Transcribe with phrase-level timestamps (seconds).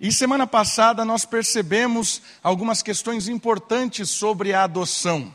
[0.00, 5.30] E semana passada nós percebemos algumas questões importantes sobre a adoção.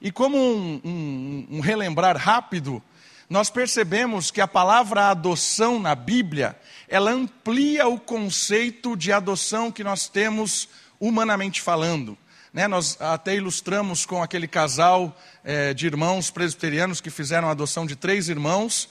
[0.00, 2.82] E como um, um, um, relembrar rápido,
[3.30, 6.58] nós percebemos que a palavra adoção na Bíblia,
[6.88, 12.18] ela amplia o conceito de adoção que nós temos humanamente falando.
[12.52, 17.86] Né, nós até ilustramos com aquele casal é, de irmãos presbiterianos que fizeram a adoção
[17.86, 18.88] de três irmãos,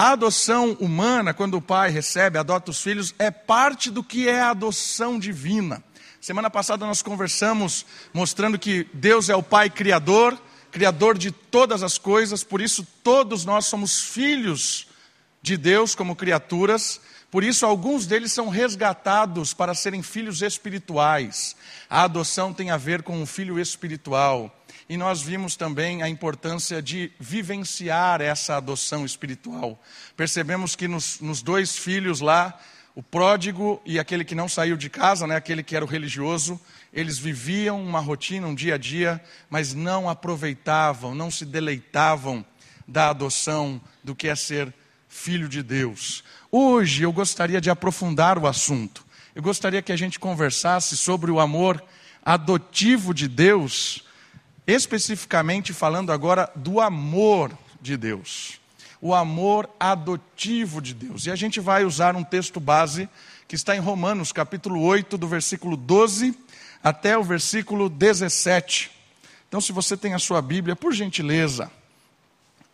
[0.00, 4.40] a adoção humana, quando o pai recebe, adota os filhos, é parte do que é
[4.40, 5.84] a adoção divina.
[6.18, 11.98] Semana passada nós conversamos mostrando que Deus é o Pai Criador, Criador de todas as
[11.98, 14.86] coisas, por isso todos nós somos filhos
[15.42, 16.98] de Deus como criaturas,
[17.30, 21.54] por isso alguns deles são resgatados para serem filhos espirituais.
[21.90, 24.59] A adoção tem a ver com o filho espiritual.
[24.90, 29.80] E nós vimos também a importância de vivenciar essa adoção espiritual.
[30.16, 32.58] Percebemos que nos, nos dois filhos lá,
[32.92, 36.60] o pródigo e aquele que não saiu de casa, né, aquele que era o religioso,
[36.92, 42.44] eles viviam uma rotina, um dia a dia, mas não aproveitavam, não se deleitavam
[42.84, 44.74] da adoção, do que é ser
[45.08, 46.24] filho de Deus.
[46.50, 49.06] Hoje eu gostaria de aprofundar o assunto.
[49.36, 51.80] Eu gostaria que a gente conversasse sobre o amor
[52.24, 54.09] adotivo de Deus
[54.70, 58.60] especificamente falando agora do amor de Deus,
[59.00, 61.26] o amor adotivo de Deus.
[61.26, 63.08] E a gente vai usar um texto base
[63.48, 66.36] que está em Romanos, capítulo 8, do versículo 12
[66.82, 68.90] até o versículo 17.
[69.48, 71.70] Então, se você tem a sua Bíblia, por gentileza,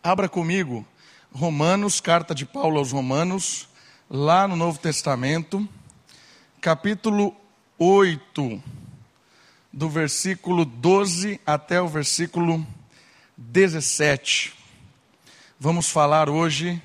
[0.03, 0.85] abra comigo
[1.33, 3.67] Romanos, carta de Paulo aos Romanos,
[4.09, 5.67] lá no Novo Testamento,
[6.61, 7.35] capítulo
[7.79, 8.61] 8
[9.77, 12.65] do versículo 12 até o versículo
[13.37, 14.55] 17.
[15.59, 16.81] Vamos falar hoje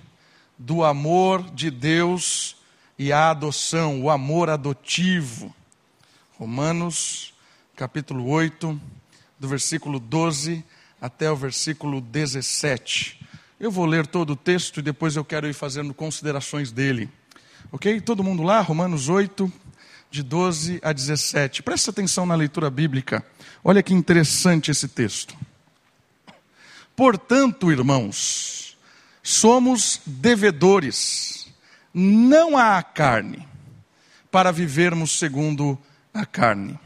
[0.58, 2.54] do amor de Deus
[2.98, 5.56] e a adoção, o amor adotivo.
[6.38, 7.32] Romanos,
[7.74, 8.78] capítulo 8,
[9.40, 10.62] do versículo 12
[11.00, 13.26] até o versículo 17.
[13.58, 17.08] Eu vou ler todo o texto e depois eu quero ir fazendo considerações dele.
[17.72, 18.02] Ok?
[18.02, 18.60] Todo mundo lá?
[18.60, 19.50] Romanos 8,
[20.12, 21.62] de 12 a 17.
[21.62, 23.24] Presta atenção na leitura bíblica.
[23.64, 25.34] Olha que interessante esse texto.
[26.94, 28.76] Portanto, irmãos,
[29.22, 31.48] somos devedores,
[31.94, 33.48] não à carne,
[34.30, 35.78] para vivermos segundo
[36.12, 36.78] a carne.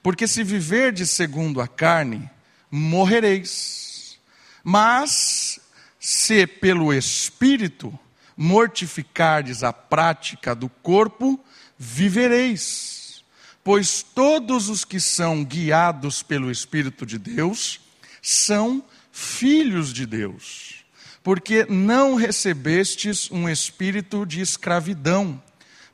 [0.00, 2.30] Porque se viverdes segundo a carne,
[2.70, 4.20] morrereis.
[4.62, 5.58] Mas
[5.98, 7.98] se pelo Espírito
[8.36, 11.44] mortificardes a prática do corpo,
[11.78, 13.24] vivereis.
[13.64, 17.80] Pois todos os que são guiados pelo Espírito de Deus
[18.20, 20.84] são filhos de Deus.
[21.22, 25.40] Porque não recebestes um espírito de escravidão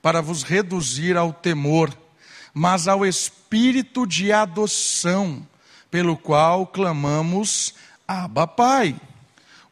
[0.01, 1.93] para vos reduzir ao temor,
[2.55, 5.47] mas ao espírito de adoção,
[5.91, 7.75] pelo qual clamamos:
[8.07, 8.99] Abba, Pai.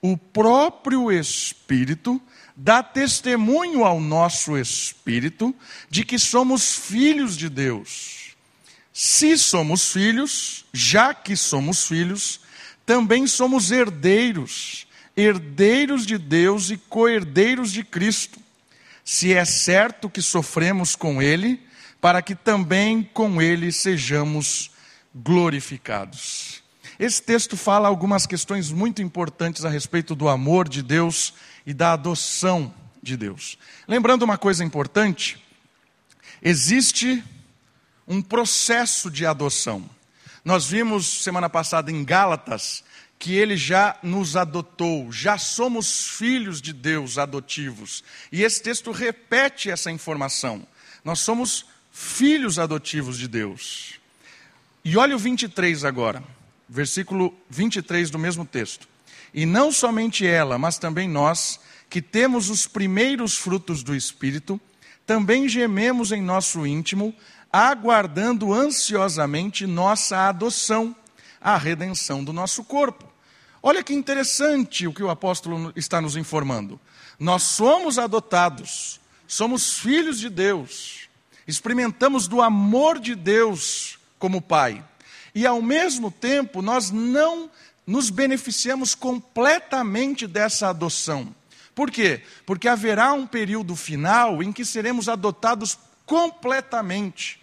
[0.03, 2.21] O próprio Espírito
[2.57, 5.55] dá testemunho ao nosso espírito
[5.91, 8.35] de que somos filhos de Deus.
[8.93, 12.41] Se somos filhos, já que somos filhos,
[12.87, 18.41] também somos herdeiros, herdeiros de Deus e co-herdeiros de Cristo.
[19.05, 21.61] Se é certo que sofremos com Ele,
[22.01, 24.71] para que também com Ele sejamos
[25.15, 26.63] glorificados.
[26.99, 31.35] Esse texto fala algumas questões muito importantes a respeito do amor de Deus
[31.67, 32.73] e da adoção
[33.03, 33.59] de Deus.
[33.87, 35.43] Lembrando uma coisa importante:
[36.41, 37.23] existe
[38.07, 39.89] um processo de adoção.
[40.45, 42.85] Nós vimos semana passada em Gálatas
[43.19, 48.05] que ele já nos adotou, já somos filhos de Deus adotivos.
[48.31, 50.67] E esse texto repete essa informação.
[51.03, 53.95] Nós somos filhos adotivos de Deus.
[54.85, 56.23] E olha o 23 agora,
[56.69, 58.87] versículo 23 do mesmo texto.
[59.33, 64.61] E não somente ela, mas também nós, que temos os primeiros frutos do Espírito,
[65.07, 67.15] também gememos em nosso íntimo,
[67.53, 70.95] aguardando ansiosamente nossa adoção,
[71.41, 73.07] a redenção do nosso corpo.
[73.63, 76.79] Olha que interessante o que o apóstolo está nos informando.
[77.19, 81.09] Nós somos adotados, somos filhos de Deus,
[81.47, 84.85] experimentamos do amor de Deus como Pai.
[85.35, 87.51] E ao mesmo tempo, nós não
[87.87, 91.35] nos beneficiamos completamente dessa adoção.
[91.75, 92.23] Por quê?
[92.45, 97.41] Porque haverá um período final em que seremos adotados completamente.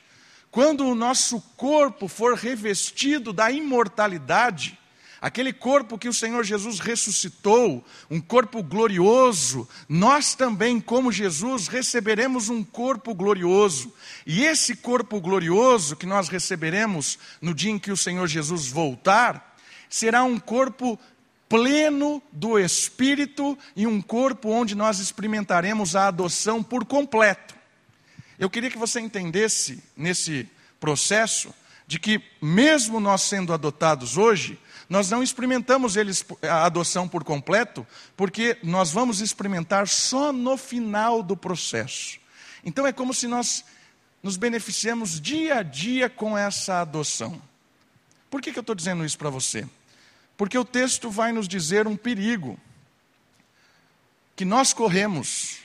[0.49, 4.77] Quando o nosso corpo for revestido da imortalidade,
[5.21, 12.49] aquele corpo que o Senhor Jesus ressuscitou, um corpo glorioso, nós também, como Jesus, receberemos
[12.49, 13.93] um corpo glorioso.
[14.27, 19.52] E esse corpo glorioso que nós receberemos no dia em que o Senhor Jesus voltar,
[19.93, 20.99] será um corpo
[21.47, 27.53] pleno do Espírito e um corpo onde nós experimentaremos a adoção por completo.
[28.39, 30.49] Eu queria que você entendesse nesse
[30.79, 31.53] processo
[31.85, 34.59] de que, mesmo nós sendo adotados hoje,
[34.89, 37.85] nós não experimentamos eles, a adoção por completo,
[38.17, 42.17] porque nós vamos experimentar só no final do processo.
[42.65, 43.63] Então é como se nós
[44.23, 47.39] nos beneficiamos dia a dia com essa adoção.
[48.27, 49.69] Por que, que eu estou dizendo isso para você?
[50.35, 52.59] Porque o texto vai nos dizer um perigo
[54.35, 55.59] que nós corremos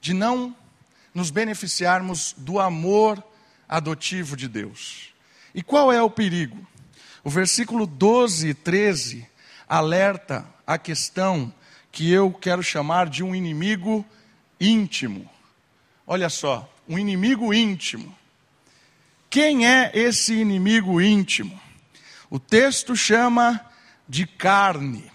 [0.00, 0.54] de não
[1.14, 3.22] nos beneficiarmos do amor
[3.68, 5.12] adotivo de Deus.
[5.54, 6.66] E qual é o perigo?
[7.24, 9.26] O versículo 12 e 13
[9.68, 11.52] alerta a questão
[11.90, 14.04] que eu quero chamar de um inimigo
[14.60, 15.28] íntimo.
[16.06, 18.16] Olha só, um inimigo íntimo.
[19.28, 21.60] Quem é esse inimigo íntimo?
[22.30, 23.60] O texto chama
[24.08, 25.10] de carne.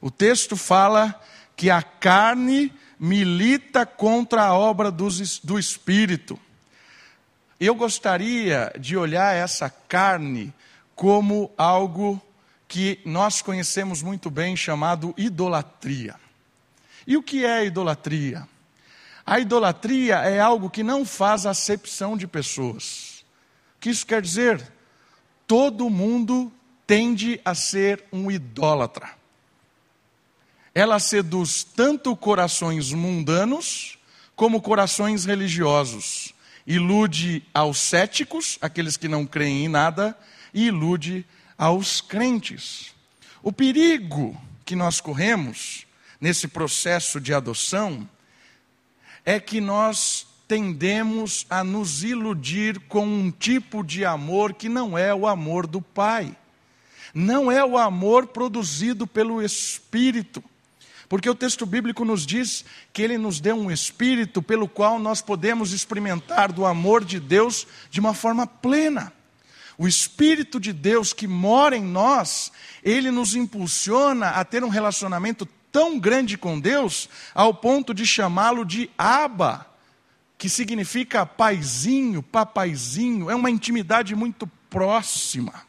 [0.00, 1.18] O texto fala
[1.56, 5.08] que a carne milita contra a obra do,
[5.42, 6.38] do Espírito.
[7.58, 10.52] Eu gostaria de olhar essa carne
[10.94, 12.20] como algo
[12.68, 16.16] que nós conhecemos muito bem, chamado idolatria.
[17.06, 18.48] E o que é idolatria?
[19.24, 23.24] A idolatria é algo que não faz acepção de pessoas.
[23.76, 24.72] O que isso quer dizer?
[25.46, 26.52] Todo mundo
[26.86, 29.10] tende a ser um idólatra.
[30.74, 33.98] Ela seduz tanto corações mundanos
[34.34, 36.34] como corações religiosos.
[36.66, 40.18] Ilude aos céticos, aqueles que não creem em nada,
[40.52, 41.24] e ilude
[41.56, 42.92] aos crentes.
[43.42, 45.86] O perigo que nós corremos
[46.20, 48.08] nesse processo de adoção
[49.24, 55.14] é que nós tendemos a nos iludir com um tipo de amor que não é
[55.14, 56.36] o amor do Pai.
[57.14, 60.42] Não é o amor produzido pelo Espírito.
[61.08, 65.20] Porque o texto bíblico nos diz que ele nos deu um espírito pelo qual nós
[65.20, 69.12] podemos experimentar do amor de Deus de uma forma plena.
[69.76, 72.50] O Espírito de Deus que mora em nós,
[72.82, 78.64] ele nos impulsiona a ter um relacionamento tão grande com Deus, ao ponto de chamá-lo
[78.64, 79.66] de Abba,
[80.38, 85.62] que significa paizinho, papaizinho, é uma intimidade muito próxima.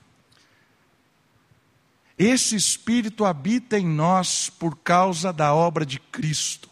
[2.17, 6.69] Esse Espírito habita em nós por causa da obra de Cristo.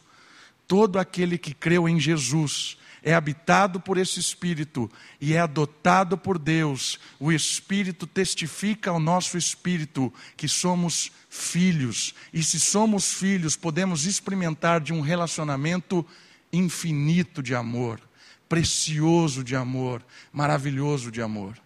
[0.67, 6.39] Todo aquele que creu em Jesus é habitado por esse Espírito e é adotado por
[6.39, 6.97] Deus.
[7.19, 14.79] O Espírito testifica ao nosso espírito que somos filhos, e se somos filhos, podemos experimentar
[14.79, 16.05] de um relacionamento
[16.53, 17.99] infinito de amor,
[18.47, 21.57] precioso de amor, maravilhoso de amor.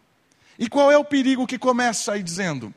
[0.57, 2.73] E qual é o perigo que começa aí dizendo?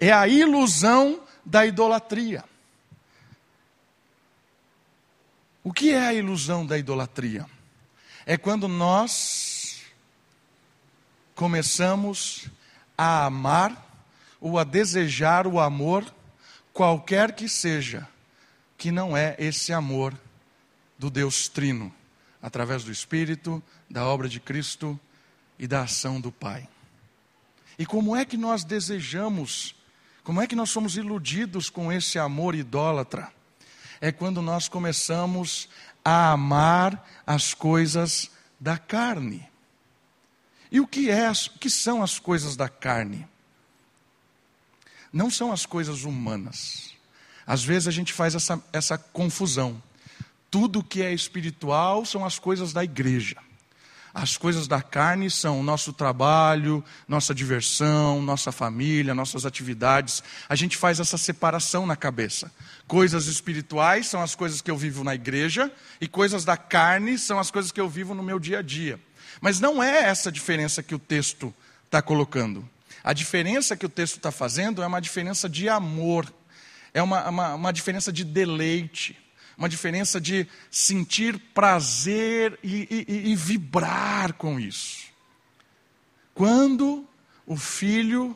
[0.00, 2.42] É a ilusão da idolatria.
[5.62, 7.46] O que é a ilusão da idolatria?
[8.24, 9.82] É quando nós
[11.34, 12.46] começamos
[12.96, 13.86] a amar
[14.40, 16.04] ou a desejar o amor,
[16.72, 18.08] qualquer que seja,
[18.78, 20.18] que não é esse amor
[20.98, 21.92] do Deus Trino,
[22.40, 24.98] através do Espírito, da obra de Cristo
[25.58, 26.66] e da ação do Pai.
[27.78, 29.74] E como é que nós desejamos,
[30.24, 33.32] como é que nós somos iludidos com esse amor idólatra?
[34.00, 35.68] é quando nós começamos
[36.04, 39.46] a amar as coisas da carne.
[40.72, 43.28] E o que, é, o que são as coisas da carne?
[45.12, 46.94] Não são as coisas humanas.
[47.46, 49.82] Às vezes a gente faz essa, essa confusão.
[50.50, 53.36] Tudo que é espiritual são as coisas da igreja.
[54.12, 60.22] As coisas da carne são nosso trabalho, nossa diversão, nossa família, nossas atividades.
[60.48, 62.50] A gente faz essa separação na cabeça.
[62.88, 67.38] Coisas espirituais são as coisas que eu vivo na igreja, e coisas da carne são
[67.38, 68.98] as coisas que eu vivo no meu dia a dia.
[69.40, 72.68] Mas não é essa diferença que o texto está colocando.
[73.04, 76.32] A diferença que o texto está fazendo é uma diferença de amor,
[76.92, 79.16] é uma, uma, uma diferença de deleite
[79.60, 85.08] uma diferença de sentir prazer e, e, e vibrar com isso.
[86.32, 87.06] Quando
[87.46, 88.34] o filho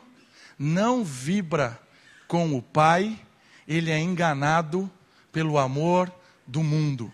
[0.57, 1.81] não vibra
[2.27, 3.19] com o pai,
[3.67, 4.89] ele é enganado
[5.31, 6.13] pelo amor
[6.45, 7.11] do mundo.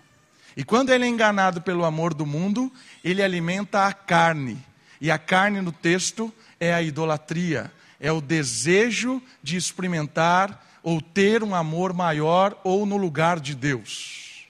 [0.57, 2.69] E quando ele é enganado pelo amor do mundo,
[3.01, 4.61] ele alimenta a carne.
[4.99, 11.43] E a carne no texto é a idolatria, é o desejo de experimentar ou ter
[11.43, 14.47] um amor maior ou no lugar de Deus.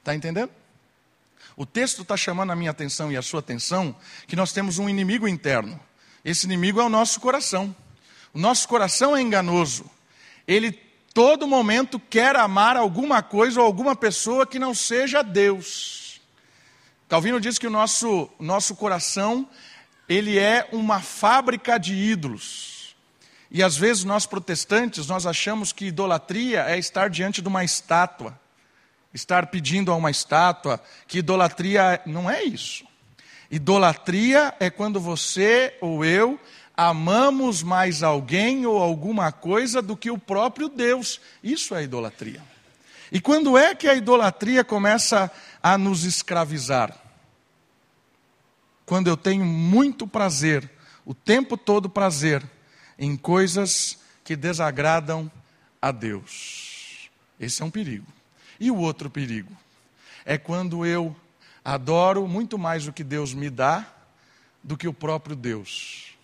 [0.00, 0.50] Está entendendo?
[1.56, 3.94] O texto está chamando a minha atenção e a sua atenção
[4.26, 5.78] que nós temos um inimigo interno.
[6.24, 7.74] Esse inimigo é o nosso coração.
[8.32, 9.84] O nosso coração é enganoso.
[10.46, 10.72] Ele
[11.12, 16.20] todo momento quer amar alguma coisa ou alguma pessoa que não seja Deus.
[17.08, 19.48] Calvino diz que o nosso, nosso coração
[20.08, 22.79] ele é uma fábrica de ídolos.
[23.50, 28.38] E às vezes nós protestantes, nós achamos que idolatria é estar diante de uma estátua,
[29.12, 32.84] estar pedindo a uma estátua, que idolatria não é isso.
[33.50, 36.38] Idolatria é quando você ou eu
[36.76, 41.20] amamos mais alguém ou alguma coisa do que o próprio Deus.
[41.42, 42.40] Isso é idolatria.
[43.12, 45.30] E quando é que a idolatria começa
[45.62, 46.96] a nos escravizar?
[48.86, 50.70] Quando eu tenho muito prazer,
[51.04, 52.42] o tempo todo prazer,
[53.00, 55.32] em coisas que desagradam
[55.80, 57.08] a Deus.
[57.40, 58.06] Esse é um perigo.
[58.60, 59.56] E o outro perigo
[60.26, 61.16] é quando eu
[61.64, 63.90] adoro muito mais o que Deus me dá
[64.62, 66.14] do que o próprio Deus.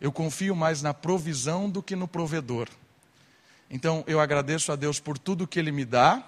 [0.00, 2.68] Eu confio mais na provisão do que no provedor.
[3.70, 6.26] Então, eu agradeço a Deus por tudo que Ele me dá,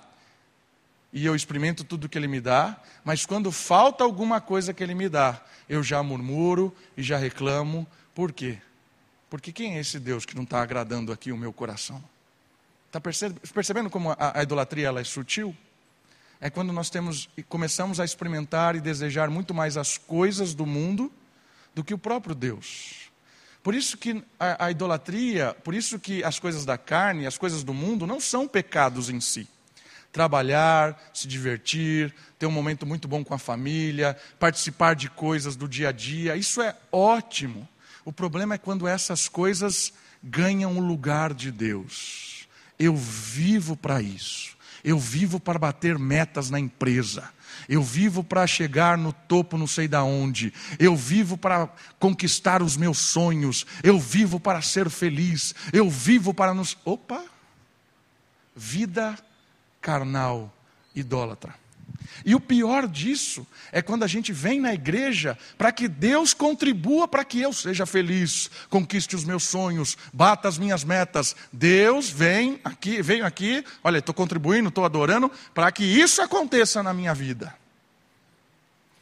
[1.12, 4.94] e eu experimento tudo que Ele me dá, mas quando falta alguma coisa que Ele
[4.94, 7.86] me dá, eu já murmuro e já reclamo.
[8.14, 8.58] Por quê?
[9.30, 12.02] Porque quem é esse Deus que não está agradando aqui o meu coração?
[12.88, 15.56] Está percebendo como a, a idolatria ela é sutil?
[16.40, 21.12] É quando nós temos começamos a experimentar e desejar muito mais as coisas do mundo
[21.72, 23.10] do que o próprio Deus.
[23.62, 27.62] Por isso que a, a, idolatria, por isso que as coisas da carne, as coisas
[27.62, 29.46] do mundo, não são pecados em si.
[30.10, 35.68] Trabalhar, se divertir, ter um momento muito bom com a família, participar de coisas do
[35.68, 37.68] dia a dia, isso é ótimo.
[38.04, 39.92] O problema é quando essas coisas
[40.22, 42.48] ganham o lugar de Deus.
[42.78, 44.56] Eu vivo para isso.
[44.82, 47.28] Eu vivo para bater metas na empresa.
[47.68, 50.52] Eu vivo para chegar no topo, não sei da onde.
[50.78, 53.66] Eu vivo para conquistar os meus sonhos.
[53.82, 55.54] Eu vivo para ser feliz.
[55.72, 56.76] Eu vivo para nos.
[56.84, 57.24] Opa!
[58.56, 59.18] Vida
[59.80, 60.52] carnal,
[60.94, 61.54] idólatra.
[62.24, 67.08] E o pior disso é quando a gente vem na igreja para que Deus contribua
[67.08, 71.34] para que eu seja feliz, conquiste os meus sonhos, bata as minhas metas.
[71.52, 76.92] Deus vem aqui, venho aqui, olha, estou contribuindo, estou adorando, para que isso aconteça na
[76.92, 77.54] minha vida.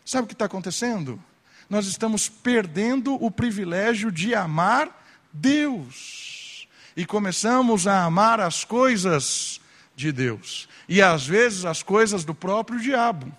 [0.04, 1.22] Sabe o que está acontecendo?
[1.68, 4.88] Nós estamos perdendo o privilégio de amar
[5.32, 6.66] Deus.
[6.96, 9.60] E começamos a amar as coisas
[9.98, 10.68] de Deus.
[10.88, 13.36] E às vezes as coisas do próprio diabo.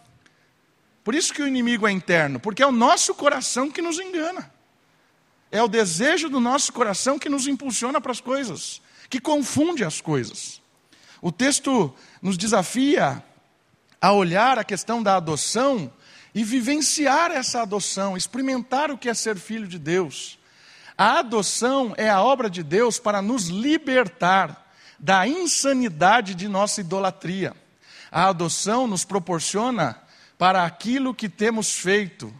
[1.03, 4.51] Por isso que o inimigo é interno, porque é o nosso coração que nos engana.
[5.49, 10.01] É o desejo do nosso coração que nos impulsiona para as coisas, que confunde as
[10.01, 10.61] coisas.
[11.21, 13.23] O texto nos desafia
[14.01, 15.91] a olhar a questão da adoção
[16.35, 20.37] e vivenciar essa adoção, experimentar o que é ser filho de Deus.
[20.97, 24.68] A adoção é a obra de Deus para nos libertar
[24.99, 27.55] da insanidade de nossa idolatria.
[28.11, 29.97] A adoção nos proporciona
[30.37, 32.33] para aquilo que temos feito,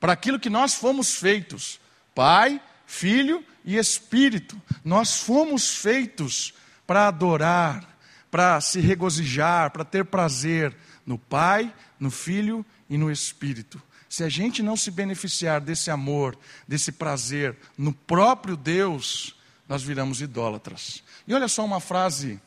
[0.00, 1.80] para aquilo que nós fomos feitos:
[2.14, 4.60] Pai, Filho e Espírito.
[4.84, 6.54] Nós fomos feitos
[6.86, 7.98] para adorar,
[8.30, 13.82] para se regozijar, para ter prazer no Pai, no Filho e no Espírito.
[14.08, 19.35] Se a gente não se beneficiar desse amor, desse prazer no próprio Deus,
[19.68, 21.02] nós viramos idólatras.
[21.26, 22.40] E olha só uma frase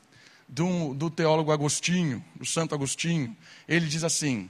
[0.48, 3.36] do, do teólogo Agostinho, do Santo Agostinho.
[3.68, 4.50] Ele diz assim: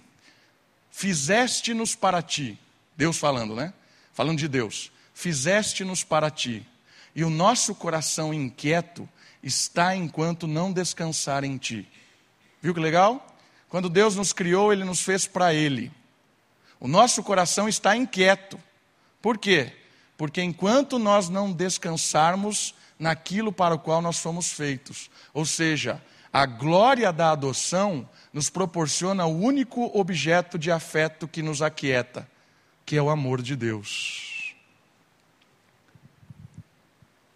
[0.92, 2.58] Fizeste-nos para ti,
[2.96, 3.74] Deus falando, né?
[4.14, 4.92] Falando de Deus.
[5.14, 6.66] Fizeste-nos para ti,
[7.14, 9.08] e o nosso coração inquieto
[9.44, 11.88] está enquanto não descansar em ti.
[12.62, 13.26] Viu que legal?
[13.70, 15.92] Quando Deus nos criou, Ele nos fez para Ele.
[16.80, 18.60] O nosso coração está inquieto.
[19.22, 19.74] Por quê?
[20.20, 25.10] Porque enquanto nós não descansarmos naquilo para o qual nós fomos feitos.
[25.34, 31.62] Ou seja, a glória da adoção nos proporciona o único objeto de afeto que nos
[31.62, 32.30] aquieta,
[32.86, 34.54] que é o amor de Deus.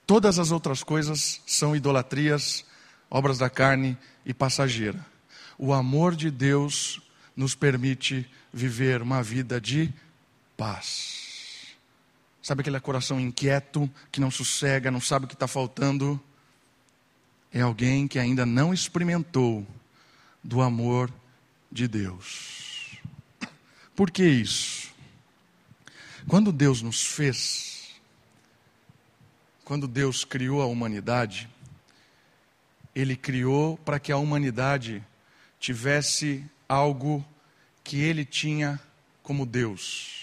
[0.05, 2.65] Todas as outras coisas são idolatrias,
[3.09, 5.05] obras da carne e passageira.
[5.57, 7.01] O amor de Deus
[7.33, 9.89] nos permite viver uma vida de
[10.57, 11.32] paz.
[12.43, 16.21] Sabe aquele coração inquieto, que não sossega, não sabe o que está faltando?
[17.53, 19.65] É alguém que ainda não experimentou
[20.43, 21.09] do amor
[21.71, 22.97] de Deus.
[23.95, 24.91] Por que isso?
[26.27, 27.95] Quando Deus nos fez,
[29.63, 31.49] quando Deus criou a humanidade,
[32.93, 35.01] Ele criou para que a humanidade
[35.61, 37.25] tivesse algo
[37.85, 38.81] que Ele tinha
[39.21, 40.22] como Deus: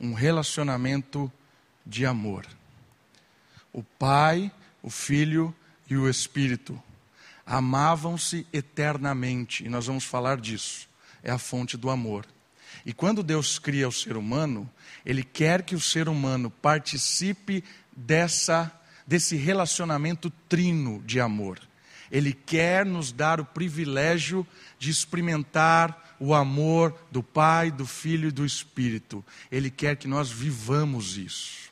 [0.00, 1.30] um relacionamento
[1.84, 2.46] de amor.
[3.72, 4.50] O Pai,
[4.82, 5.54] o Filho
[5.88, 6.80] e o Espírito
[7.44, 10.88] amavam-se eternamente, e nós vamos falar disso.
[11.22, 12.26] É a fonte do amor.
[12.84, 14.68] E quando Deus cria o ser humano,
[15.04, 17.62] ele quer que o ser humano participe
[17.96, 18.72] dessa
[19.06, 21.60] desse relacionamento trino de amor.
[22.10, 24.46] Ele quer nos dar o privilégio
[24.78, 29.24] de experimentar o amor do Pai, do Filho e do Espírito.
[29.50, 31.66] Ele quer que nós vivamos isso.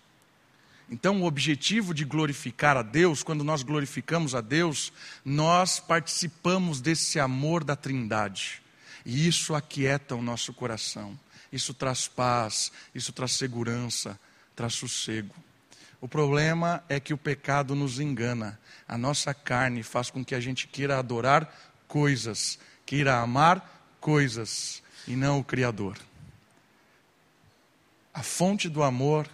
[0.90, 4.92] Então, o objetivo de glorificar a Deus, quando nós glorificamos a Deus,
[5.24, 8.62] nós participamos desse amor da Trindade.
[9.04, 11.18] E isso aquieta o nosso coração.
[11.52, 14.18] Isso traz paz, isso traz segurança,
[14.54, 15.34] traz sossego.
[16.00, 18.58] O problema é que o pecado nos engana.
[18.86, 21.50] A nossa carne faz com que a gente queira adorar
[21.88, 23.74] coisas, queira amar
[24.04, 25.96] coisas e não o Criador.
[28.12, 29.26] A fonte do amor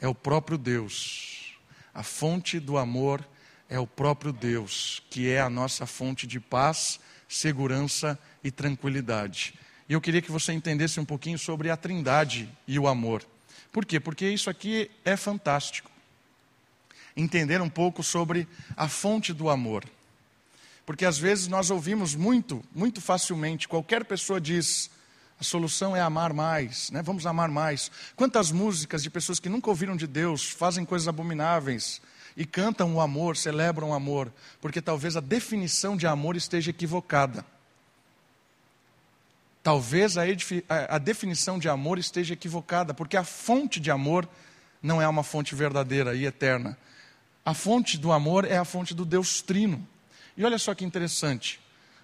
[0.00, 1.58] é o próprio Deus.
[1.92, 3.26] A fonte do amor
[3.68, 9.54] é o próprio Deus, que é a nossa fonte de paz, segurança e tranquilidade.
[9.88, 13.26] E eu queria que você entendesse um pouquinho sobre a trindade e o amor.
[13.72, 13.98] Por quê?
[13.98, 15.90] Porque isso aqui é fantástico.
[17.16, 18.46] Entender um pouco sobre
[18.76, 19.82] a fonte do amor.
[20.86, 24.88] Porque às vezes nós ouvimos muito, muito facilmente, qualquer pessoa diz,
[25.38, 27.02] a solução é amar mais, né?
[27.02, 27.90] vamos amar mais.
[28.14, 32.00] Quantas músicas de pessoas que nunca ouviram de Deus, fazem coisas abomináveis
[32.36, 37.44] e cantam o amor, celebram o amor, porque talvez a definição de amor esteja equivocada.
[39.60, 40.22] Talvez a,
[40.88, 44.28] a, definição de amor esteja equivocada, porque a fonte de amor
[44.80, 46.78] não é uma fonte verdadeira e eterna.
[47.44, 49.84] A fonte do amor é a fonte do Deus Trino.
[50.36, 51.60] E olha só que interessante: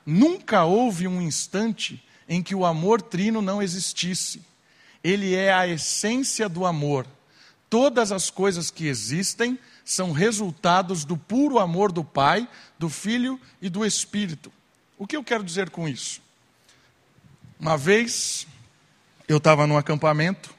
[0.07, 4.43] nunca houve um instante em que o amor trino não existisse.
[5.03, 7.07] Ele é a essência do amor.
[7.69, 13.69] Todas as coisas que existem são resultados do puro amor do Pai, do Filho e
[13.69, 14.53] do Espírito.
[14.99, 16.21] O que eu quero dizer com isso?
[17.59, 18.47] Uma vez,
[19.27, 20.55] eu estava num acampamento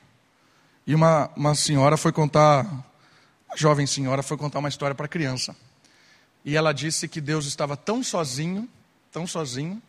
[0.86, 5.56] e uma, uma senhora foi contar, uma jovem senhora foi contar uma história para criança.
[6.46, 8.68] E ela disse que Deus estava tão sozinho,
[9.12, 9.82] tão sozinho,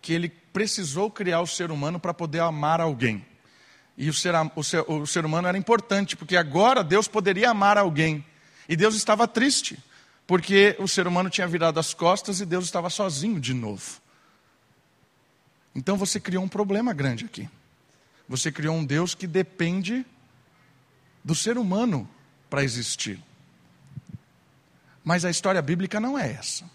[0.00, 3.24] que ele precisou criar o ser humano para poder amar alguém.
[3.96, 7.78] E o ser, o, ser, o ser humano era importante, porque agora Deus poderia amar
[7.78, 8.24] alguém.
[8.68, 9.78] E Deus estava triste,
[10.26, 14.00] porque o ser humano tinha virado as costas e Deus estava sozinho de novo.
[15.74, 17.48] Então você criou um problema grande aqui.
[18.28, 20.04] Você criou um Deus que depende
[21.24, 22.08] do ser humano
[22.48, 23.20] para existir.
[25.06, 26.68] Mas a história bíblica não é essa.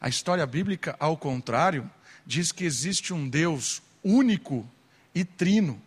[0.00, 1.90] A história bíblica, ao contrário,
[2.24, 4.66] diz que existe um Deus único
[5.14, 5.78] e trino: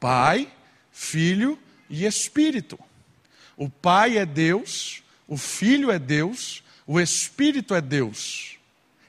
[0.00, 0.52] Pai,
[0.90, 1.56] Filho
[1.88, 2.76] e Espírito.
[3.56, 8.58] O Pai é Deus, o Filho é Deus, o Espírito é Deus.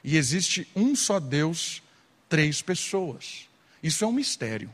[0.04, 1.82] E existe um só Deus
[2.28, 3.48] três pessoas.
[3.82, 4.72] Isso é um mistério.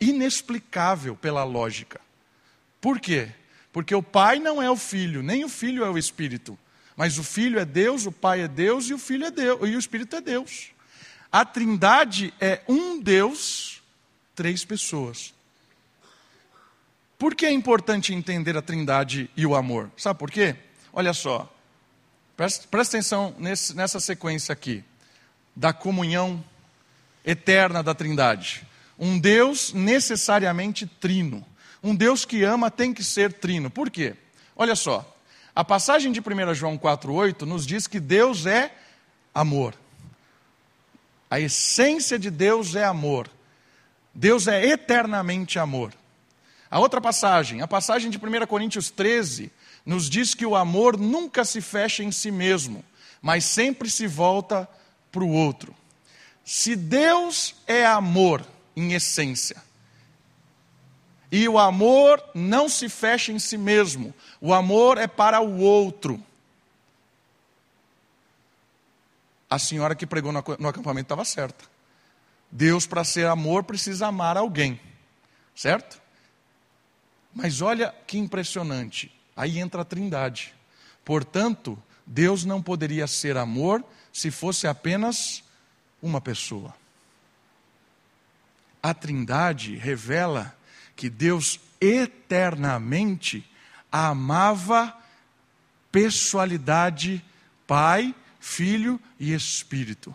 [0.00, 2.00] Inexplicável pela lógica.
[2.80, 3.28] Por quê?
[3.72, 6.58] Porque o Pai não é o Filho, nem o Filho é o Espírito.
[6.96, 9.76] Mas o Filho é Deus, o Pai é Deus e o Filho é Deus, e
[9.76, 10.70] o Espírito é Deus.
[11.30, 13.82] A Trindade é um Deus,
[14.34, 15.34] três pessoas.
[17.18, 19.90] Por que é importante entender a Trindade e o amor?
[19.96, 20.56] Sabe por quê?
[20.92, 21.52] Olha só,
[22.36, 24.82] presta, presta atenção nesse, nessa sequência aqui,
[25.54, 26.42] da comunhão
[27.24, 28.66] eterna da Trindade.
[28.98, 31.44] Um Deus necessariamente trino.
[31.82, 33.70] Um Deus que ama tem que ser trino.
[33.70, 34.14] Por quê?
[34.56, 35.16] Olha só,
[35.54, 38.72] a passagem de 1 João 4,8 nos diz que Deus é
[39.34, 39.74] amor.
[41.30, 43.30] A essência de Deus é amor.
[44.14, 45.92] Deus é eternamente amor.
[46.70, 49.50] A outra passagem, a passagem de 1 Coríntios 13,
[49.86, 52.84] nos diz que o amor nunca se fecha em si mesmo,
[53.22, 54.68] mas sempre se volta
[55.10, 55.74] para o outro.
[56.44, 58.44] Se Deus é amor
[58.76, 59.56] em essência,
[61.30, 66.22] e o amor não se fecha em si mesmo, o amor é para o outro.
[69.50, 71.64] A senhora que pregou no acampamento estava certa.
[72.50, 74.80] Deus, para ser amor, precisa amar alguém,
[75.54, 76.00] certo?
[77.34, 80.54] Mas olha que impressionante, aí entra a trindade.
[81.04, 85.42] Portanto, Deus não poderia ser amor se fosse apenas
[86.02, 86.74] uma pessoa.
[88.82, 90.56] A Trindade revela
[90.98, 93.48] que Deus eternamente
[93.90, 94.92] amava
[95.92, 97.24] pessoalidade
[97.68, 100.12] Pai, Filho e Espírito.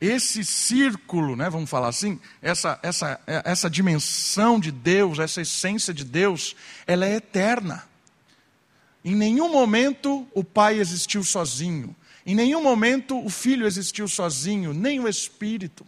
[0.00, 6.04] Esse círculo, né, vamos falar assim, essa, essa, essa dimensão de Deus, essa essência de
[6.04, 6.54] Deus,
[6.86, 7.84] ela é eterna.
[9.04, 15.00] Em nenhum momento o Pai existiu sozinho, em nenhum momento o Filho existiu sozinho, nem
[15.00, 15.84] o Espírito.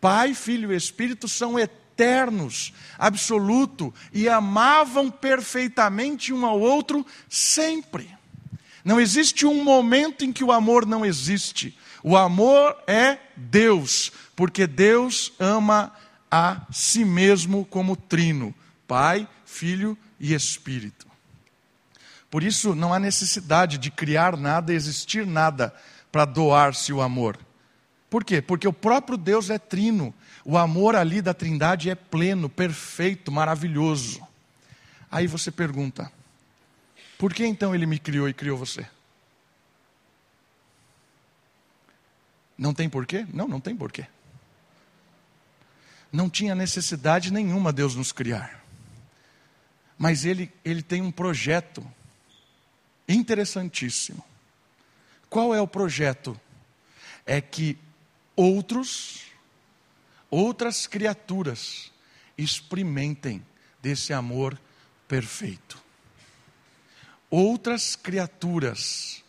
[0.00, 1.56] Pai, Filho e Espírito são
[1.92, 8.08] eternos, absoluto, e amavam perfeitamente um ao outro sempre.
[8.84, 11.76] Não existe um momento em que o amor não existe.
[12.02, 15.92] O amor é Deus, porque Deus ama
[16.30, 18.54] a si mesmo como trino:
[18.88, 21.06] Pai, Filho e Espírito.
[22.28, 25.72] Por isso não há necessidade de criar nada, existir nada
[26.10, 27.38] para doar-se o amor.
[28.08, 28.42] Por quê?
[28.42, 30.12] Porque o próprio Deus é trino.
[30.44, 34.26] O amor ali da Trindade é pleno, perfeito, maravilhoso.
[35.10, 36.10] Aí você pergunta:
[37.18, 38.86] por que então ele me criou e criou você?
[42.58, 43.26] Não tem porquê?
[43.32, 44.06] Não, não tem porquê.
[46.12, 48.62] Não tinha necessidade nenhuma Deus nos criar.
[49.96, 51.84] Mas ele, ele tem um projeto
[53.08, 54.24] interessantíssimo.
[55.28, 56.38] Qual é o projeto?
[57.24, 57.78] É que
[58.36, 59.31] outros,
[60.32, 61.92] outras criaturas,
[62.36, 63.46] experimentem
[63.80, 64.60] desse amor
[65.06, 65.82] perfeito
[67.32, 69.24] outras criaturas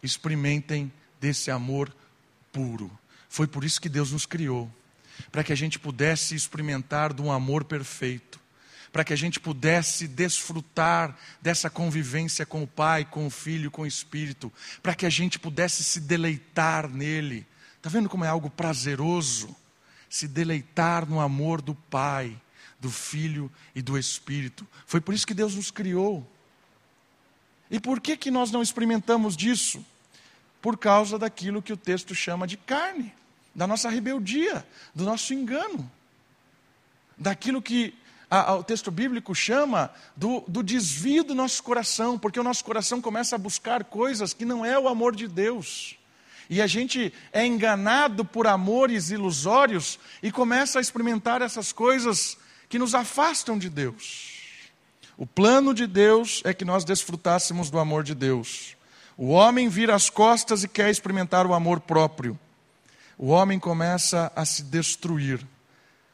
[0.00, 1.92] experimentem desse amor
[2.52, 2.88] puro.
[3.28, 4.70] Foi por isso que Deus nos criou
[5.32, 8.38] para que a gente pudesse experimentar de um amor perfeito,
[8.92, 13.82] para que a gente pudesse desfrutar dessa convivência com o Pai, com o Filho, com
[13.82, 17.44] o Espírito, para que a gente pudesse se deleitar nele.
[17.76, 19.54] Está vendo como é algo prazeroso?
[20.14, 22.40] Se deleitar no amor do Pai,
[22.78, 24.64] do Filho e do Espírito.
[24.86, 26.24] Foi por isso que Deus nos criou.
[27.68, 29.84] E por que, que nós não experimentamos disso?
[30.62, 33.12] Por causa daquilo que o texto chama de carne,
[33.52, 35.90] da nossa rebeldia, do nosso engano,
[37.18, 37.92] daquilo que
[38.30, 42.64] a, a, o texto bíblico chama do, do desvio do nosso coração, porque o nosso
[42.64, 45.98] coração começa a buscar coisas que não é o amor de Deus.
[46.48, 52.36] E a gente é enganado por amores ilusórios e começa a experimentar essas coisas
[52.68, 54.32] que nos afastam de Deus.
[55.16, 58.76] O plano de Deus é que nós desfrutássemos do amor de Deus.
[59.16, 62.38] O homem vira as costas e quer experimentar o amor próprio.
[63.16, 65.46] O homem começa a se destruir.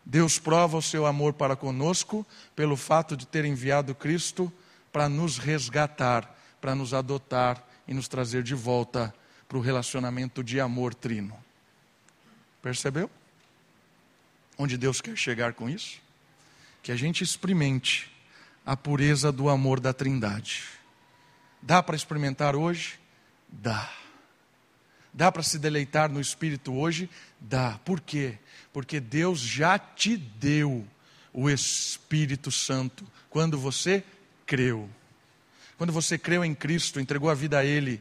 [0.05, 4.53] Deus prova o seu amor para conosco pelo fato de ter enviado Cristo
[4.93, 9.14] para nos resgatar, para nos adotar e nos trazer de volta
[9.51, 11.37] para o relacionamento de amor trino.
[12.63, 13.11] Percebeu?
[14.57, 16.01] Onde Deus quer chegar com isso?
[16.85, 18.09] Que a gente experimente
[18.65, 20.63] a pureza do amor da Trindade.
[21.61, 23.01] Dá para experimentar hoje?
[23.49, 23.93] Dá.
[25.13, 27.11] Dá para se deleitar no Espírito hoje?
[27.41, 27.81] Dá.
[27.85, 28.39] Por quê?
[28.73, 30.87] Porque Deus já te deu
[31.33, 34.05] o Espírito Santo quando você
[34.47, 34.89] creu.
[35.77, 38.01] Quando você creu em Cristo, entregou a vida a Ele,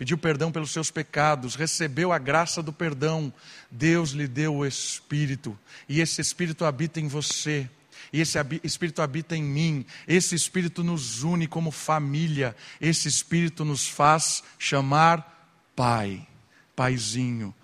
[0.00, 3.30] pediu perdão pelos seus pecados, recebeu a graça do perdão,
[3.70, 7.68] Deus lhe deu o Espírito, e esse Espírito habita em você
[8.10, 13.86] e esse Espírito habita em mim, esse Espírito nos une como família, esse Espírito nos
[13.86, 16.26] faz chamar Pai,
[16.74, 17.54] Paizinho,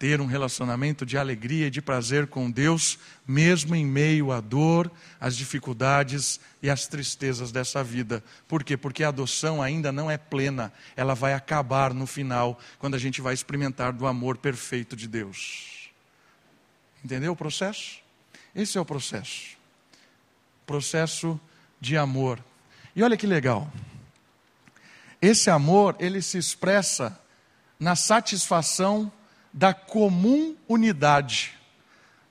[0.00, 4.90] ter um relacionamento de alegria e de prazer com Deus, mesmo em meio à dor,
[5.20, 8.24] às dificuldades e às tristezas dessa vida.
[8.48, 8.76] Por quê?
[8.76, 13.20] Porque a adoção ainda não é plena, ela vai acabar no final, quando a gente
[13.20, 15.90] vai experimentar do amor perfeito de Deus.
[17.04, 18.00] Entendeu o processo?
[18.52, 19.60] Esse é o processo
[20.70, 21.40] processo
[21.80, 22.38] de amor.
[22.94, 23.68] E olha que legal.
[25.20, 27.18] Esse amor, ele se expressa
[27.78, 29.10] na satisfação
[29.52, 31.52] da comum unidade.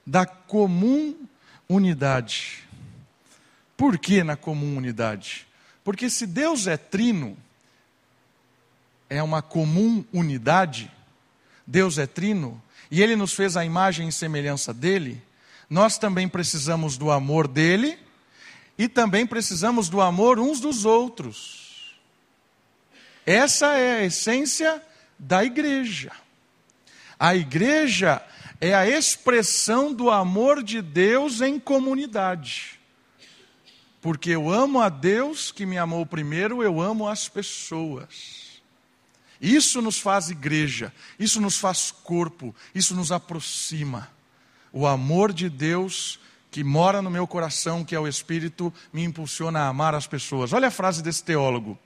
[0.05, 1.15] Da comum
[1.67, 2.63] unidade.
[3.77, 5.47] Por que na comum unidade?
[5.84, 7.38] Porque se Deus é trino,
[9.10, 10.91] é uma comum unidade,
[11.65, 15.21] Deus é trino, e Ele nos fez a imagem e semelhança dele,
[15.69, 17.97] nós também precisamos do amor dele
[18.77, 21.95] e também precisamos do amor uns dos outros.
[23.25, 24.82] Essa é a essência
[25.17, 26.12] da igreja.
[27.19, 28.21] A igreja
[28.62, 32.79] é a expressão do amor de Deus em comunidade.
[34.01, 38.62] Porque eu amo a Deus que me amou primeiro, eu amo as pessoas.
[39.41, 44.10] Isso nos faz igreja, isso nos faz corpo, isso nos aproxima.
[44.71, 46.19] O amor de Deus
[46.51, 50.51] que mora no meu coração, que é o Espírito, me impulsiona a amar as pessoas.
[50.51, 51.77] Olha a frase desse teólogo.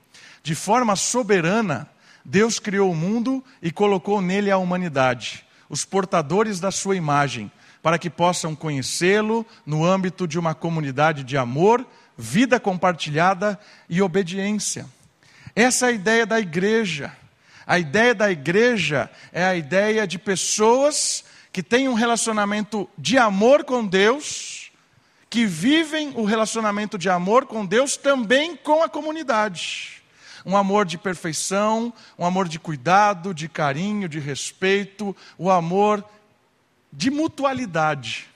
[0.42, 1.88] De forma soberana,
[2.24, 7.50] Deus criou o mundo e colocou nele a humanidade, os portadores da sua imagem,
[7.82, 13.60] para que possam conhecê-lo no âmbito de uma comunidade de amor, vida compartilhada
[13.90, 14.86] e obediência.
[15.54, 17.12] Essa é a ideia da igreja.
[17.66, 23.64] A ideia da igreja é a ideia de pessoas que têm um relacionamento de amor
[23.64, 24.72] com Deus,
[25.28, 30.02] que vivem o relacionamento de amor com Deus também com a comunidade.
[30.44, 36.04] Um amor de perfeição, um amor de cuidado, de carinho, de respeito, o amor
[36.92, 38.28] de mutualidade.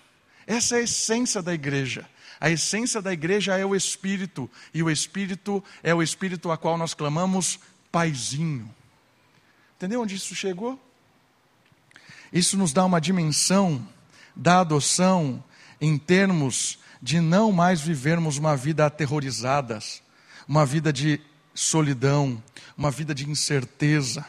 [0.46, 2.08] Essa é a essência da igreja.
[2.40, 6.78] A essência da igreja é o Espírito, e o Espírito é o Espírito a qual
[6.78, 7.58] nós clamamos
[7.90, 8.72] Paizinho.
[9.76, 10.78] Entendeu onde isso chegou?
[12.32, 13.86] Isso nos dá uma dimensão
[14.34, 15.42] da adoção
[15.80, 19.78] em termos de não mais vivermos uma vida aterrorizada,
[20.46, 21.20] uma vida de
[21.58, 22.40] solidão,
[22.76, 24.24] uma vida de incerteza.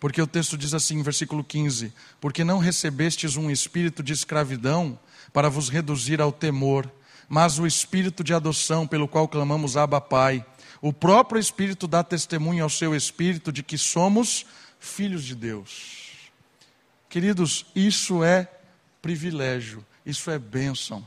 [0.00, 4.98] Porque o texto diz assim, versículo 15: Porque não recebestes um espírito de escravidão
[5.32, 6.90] para vos reduzir ao temor,
[7.28, 10.44] mas o espírito de adoção pelo qual clamamos Abba Pai.
[10.82, 14.46] O próprio Espírito dá testemunho ao seu espírito de que somos
[14.80, 16.30] filhos de Deus.
[17.08, 18.50] Queridos, isso é
[19.02, 21.04] privilégio, isso é bênção.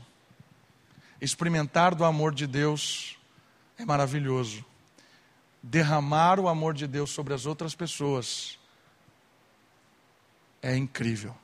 [1.20, 3.18] Experimentar do amor de Deus
[3.76, 4.64] é maravilhoso
[5.66, 8.58] derramar o amor de Deus sobre as outras pessoas
[10.60, 11.34] é incrível.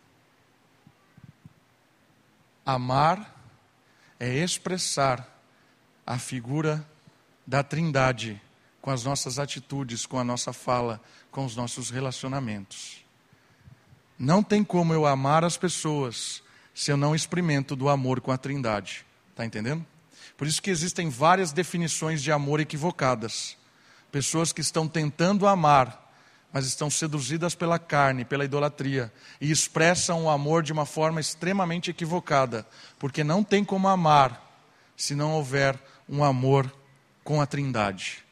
[2.64, 3.34] Amar
[4.18, 5.26] é expressar
[6.06, 6.86] a figura
[7.46, 8.40] da Trindade
[8.82, 13.02] com as nossas atitudes, com a nossa fala, com os nossos relacionamentos.
[14.18, 16.42] Não tem como eu amar as pessoas
[16.74, 19.06] se eu não experimento do amor com a Trindade.
[19.30, 19.84] Está entendendo?
[20.36, 23.58] Por isso que existem várias definições de amor equivocadas.
[24.10, 26.10] Pessoas que estão tentando amar,
[26.52, 31.90] mas estão seduzidas pela carne, pela idolatria, e expressam o amor de uma forma extremamente
[31.90, 32.66] equivocada,
[32.98, 34.48] porque não tem como amar
[34.96, 36.70] se não houver um amor
[37.22, 38.24] com a Trindade.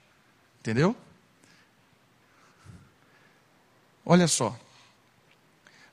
[0.61, 0.97] Entendeu?
[4.05, 4.59] Olha só.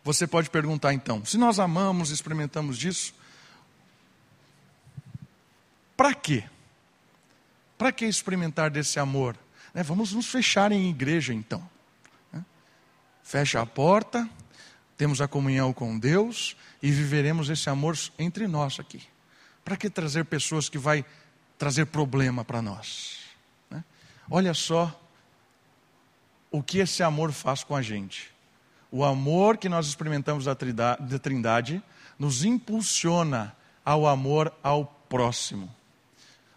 [0.03, 3.13] Você pode perguntar então: se nós amamos, experimentamos disso,
[5.95, 6.43] para quê?
[7.77, 9.37] Para que experimentar desse amor?
[9.75, 9.83] Né?
[9.83, 11.61] Vamos nos fechar em igreja então.
[12.31, 12.43] Né?
[13.21, 14.27] Fecha a porta,
[14.95, 19.03] temos a comunhão com Deus e viveremos esse amor entre nós aqui.
[19.65, 21.03] Para que trazer pessoas que vai
[21.57, 23.17] trazer problema para nós?
[23.69, 23.83] Né?
[24.31, 24.97] Olha só
[26.49, 28.33] o que esse amor faz com a gente.
[28.89, 31.83] O amor que nós experimentamos da Trindade
[32.17, 35.69] nos impulsiona ao amor ao próximo.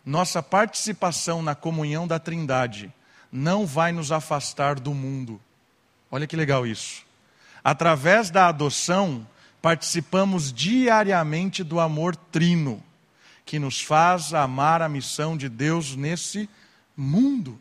[0.04, 2.94] Nossa participação na comunhão da Trindade
[3.30, 5.40] não vai nos afastar do mundo.
[6.10, 7.04] Olha que legal isso.
[7.62, 9.26] Através da adoção,
[9.60, 12.82] participamos diariamente do amor trino,
[13.44, 16.48] que nos faz amar a missão de Deus nesse
[16.96, 17.60] mundo.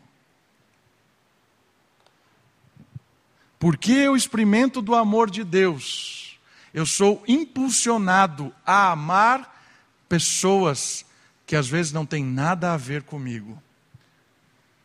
[3.58, 6.38] Porque eu experimento do amor de Deus,
[6.72, 9.56] eu sou impulsionado a amar
[10.08, 11.04] pessoas
[11.44, 13.60] que às vezes não têm nada a ver comigo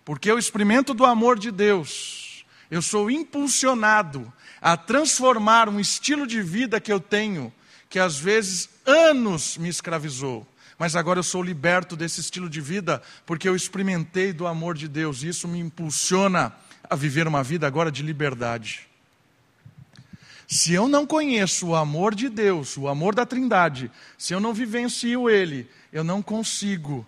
[0.05, 6.41] porque eu experimento do amor de Deus, eu sou impulsionado a transformar um estilo de
[6.41, 7.53] vida que eu tenho,
[7.89, 13.01] que às vezes anos me escravizou, mas agora eu sou liberto desse estilo de vida
[13.25, 16.53] porque eu experimentei do amor de Deus, e isso me impulsiona
[16.89, 18.87] a viver uma vida agora de liberdade.
[20.47, 24.53] Se eu não conheço o amor de Deus, o amor da Trindade, se eu não
[24.53, 27.05] vivencio ele, eu não consigo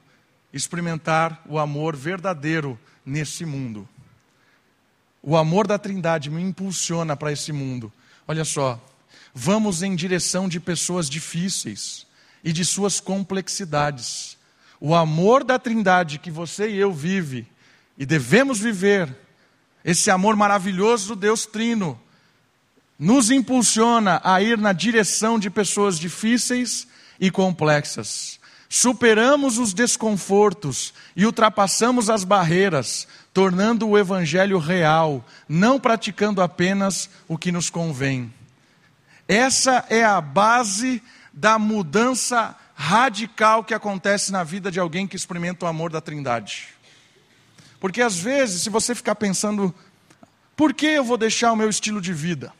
[0.55, 3.87] experimentar o amor verdadeiro nesse mundo.
[5.21, 7.91] O amor da Trindade me impulsiona para esse mundo.
[8.25, 8.81] Olha só,
[9.33, 12.07] vamos em direção de pessoas difíceis
[12.41, 14.37] e de suas complexidades.
[14.79, 17.45] O amor da Trindade que você e eu vive
[17.97, 19.13] e devemos viver,
[19.83, 21.99] esse amor maravilhoso do Deus Trino,
[22.97, 26.87] nos impulsiona a ir na direção de pessoas difíceis
[27.19, 28.39] e complexas
[28.75, 37.37] superamos os desconfortos e ultrapassamos as barreiras, tornando o Evangelho real, não praticando apenas o
[37.37, 38.33] que nos convém.
[39.29, 45.65] Essa é a base da mudança radical que acontece na vida de alguém que experimenta
[45.65, 46.67] o amor da Trindade.
[47.79, 49.73] Porque às vezes, se você ficar pensando,
[50.53, 52.51] por que eu vou deixar o meu estilo de vida?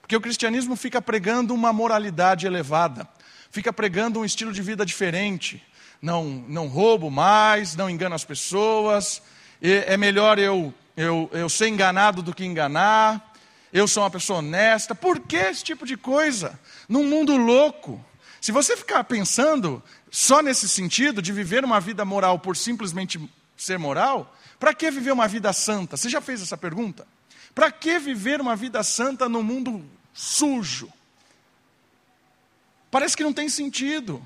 [0.00, 3.08] Porque o cristianismo fica pregando uma moralidade elevada
[3.54, 5.62] fica pregando um estilo de vida diferente.
[6.02, 9.22] Não, não roubo mais, não engano as pessoas,
[9.62, 13.32] é melhor eu, eu, eu ser enganado do que enganar,
[13.72, 14.92] eu sou uma pessoa honesta.
[14.92, 16.58] Por que esse tipo de coisa?
[16.88, 18.04] Num mundo louco.
[18.40, 23.20] Se você ficar pensando só nesse sentido de viver uma vida moral por simplesmente
[23.56, 25.96] ser moral, para que viver uma vida santa?
[25.96, 27.06] Você já fez essa pergunta?
[27.54, 30.92] Para que viver uma vida santa no mundo sujo?
[32.94, 34.24] Parece que não tem sentido.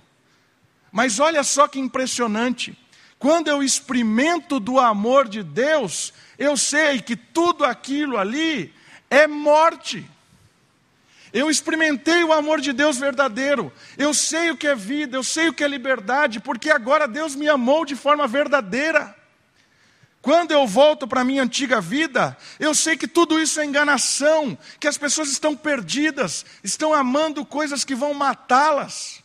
[0.93, 2.77] Mas olha só que impressionante.
[3.19, 8.71] Quando eu experimento do amor de Deus, eu sei que tudo aquilo ali
[9.09, 10.07] é morte.
[11.33, 13.73] Eu experimentei o amor de Deus verdadeiro.
[13.97, 17.35] Eu sei o que é vida, eu sei o que é liberdade, porque agora Deus
[17.35, 19.17] me amou de forma verdadeira.
[20.21, 24.59] Quando eu volto para a minha antiga vida, eu sei que tudo isso é enganação,
[24.81, 29.23] que as pessoas estão perdidas, estão amando coisas que vão matá-las.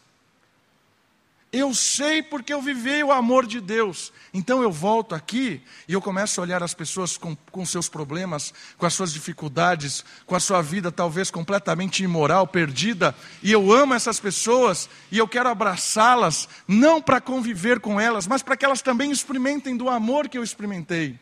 [1.54, 4.12] Eu sei porque eu vivi o amor de Deus.
[4.34, 8.52] Então eu volto aqui e eu começo a olhar as pessoas com, com seus problemas,
[8.76, 13.14] com as suas dificuldades, com a sua vida talvez completamente imoral, perdida.
[13.44, 18.42] E eu amo essas pessoas e eu quero abraçá-las, não para conviver com elas, mas
[18.42, 21.20] para que elas também experimentem do amor que eu experimentei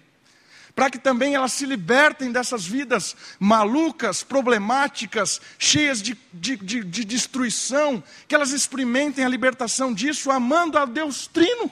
[0.76, 7.06] para que também elas se libertem dessas vidas malucas, problemáticas, cheias de, de, de, de,
[7.06, 11.70] destruição, que elas experimentem a libertação disso, amando a Deus Trino.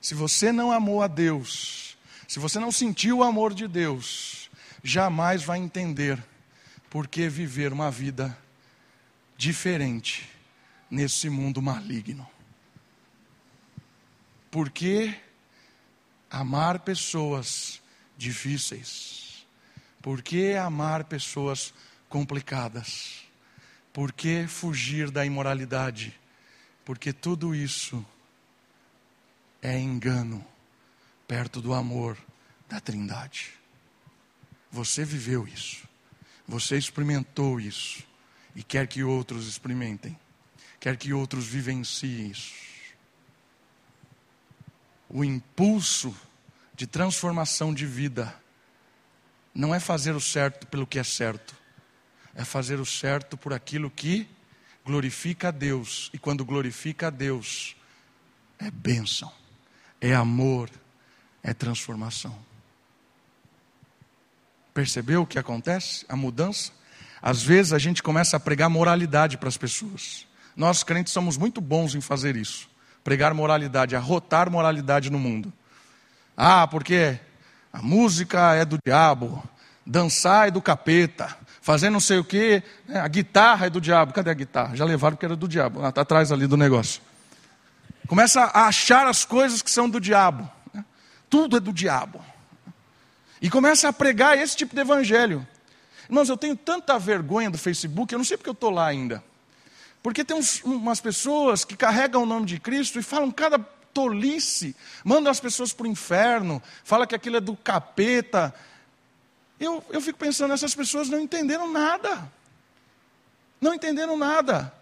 [0.00, 4.48] Se você não amou a Deus, se você não sentiu o amor de Deus,
[4.82, 6.22] jamais vai entender
[6.88, 8.36] por que viver uma vida
[9.36, 10.28] diferente
[10.90, 12.28] nesse mundo maligno.
[14.50, 15.14] Por que
[16.30, 17.80] amar pessoas
[18.16, 19.46] difíceis?
[20.02, 21.72] Por que amar pessoas
[22.08, 23.22] complicadas?
[23.92, 26.18] Por que fugir da imoralidade?
[26.84, 28.04] Porque tudo isso
[29.60, 30.44] é engano
[31.26, 32.16] perto do amor
[32.68, 33.52] da Trindade.
[34.70, 35.88] Você viveu isso,
[36.46, 38.02] você experimentou isso
[38.54, 40.18] e quer que outros experimentem,
[40.78, 42.77] quer que outros vivenciem isso
[45.08, 46.14] o impulso
[46.74, 48.34] de transformação de vida
[49.54, 51.56] não é fazer o certo pelo que é certo,
[52.34, 54.28] é fazer o certo por aquilo que
[54.84, 56.10] glorifica a Deus.
[56.12, 57.74] E quando glorifica a Deus,
[58.58, 59.32] é bênção,
[60.00, 60.70] é amor,
[61.42, 62.38] é transformação.
[64.72, 66.04] Percebeu o que acontece?
[66.08, 66.70] A mudança?
[67.20, 70.26] Às vezes a gente começa a pregar moralidade para as pessoas.
[70.54, 72.68] Nós crentes somos muito bons em fazer isso
[73.04, 75.52] pregar moralidade, arrotar moralidade no mundo.
[76.36, 77.18] Ah, porque
[77.72, 79.42] a música é do diabo,
[79.84, 83.00] dançar é do capeta, fazer não sei o que, né?
[83.00, 84.12] a guitarra é do diabo.
[84.12, 84.76] Cadê a guitarra?
[84.76, 85.86] Já levaram porque era do diabo.
[85.86, 87.02] Está atrás ali do negócio.
[88.06, 90.50] Começa a achar as coisas que são do diabo.
[90.72, 90.84] Né?
[91.28, 92.24] Tudo é do diabo.
[93.40, 95.46] E começa a pregar esse tipo de evangelho.
[96.08, 99.22] Irmãos, eu tenho tanta vergonha do Facebook, eu não sei porque eu estou lá ainda.
[100.08, 103.58] Porque tem uns, umas pessoas que carregam o nome de Cristo e falam cada
[103.92, 108.54] tolice, mandam as pessoas para o inferno, fala que aquilo é do capeta.
[109.60, 112.26] Eu, eu fico pensando, essas pessoas não entenderam nada.
[113.60, 114.72] Não entenderam nada.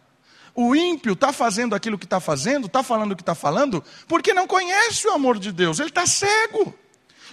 [0.55, 4.33] O ímpio está fazendo aquilo que está fazendo, está falando o que está falando, porque
[4.33, 6.73] não conhece o amor de Deus, ele está cego.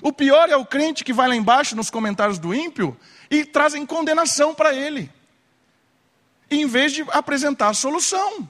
[0.01, 2.97] O pior é o crente que vai lá embaixo nos comentários do ímpio
[3.29, 5.12] e trazem condenação para ele
[6.55, 8.49] em vez de apresentar a solução.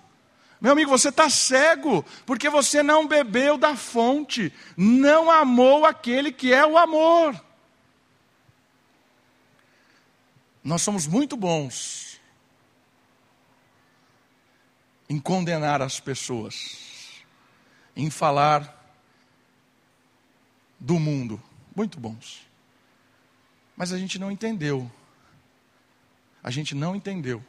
[0.59, 6.53] Meu amigo, você está cego, porque você não bebeu da fonte, não amou aquele que
[6.53, 7.39] é o amor.
[10.63, 12.17] Nós somos muito bons
[15.09, 17.25] em condenar as pessoas,
[17.93, 18.81] em falar
[20.79, 21.43] do mundo,
[21.75, 22.47] muito bons.
[23.75, 24.89] Mas a gente não entendeu.
[26.41, 27.43] A gente não entendeu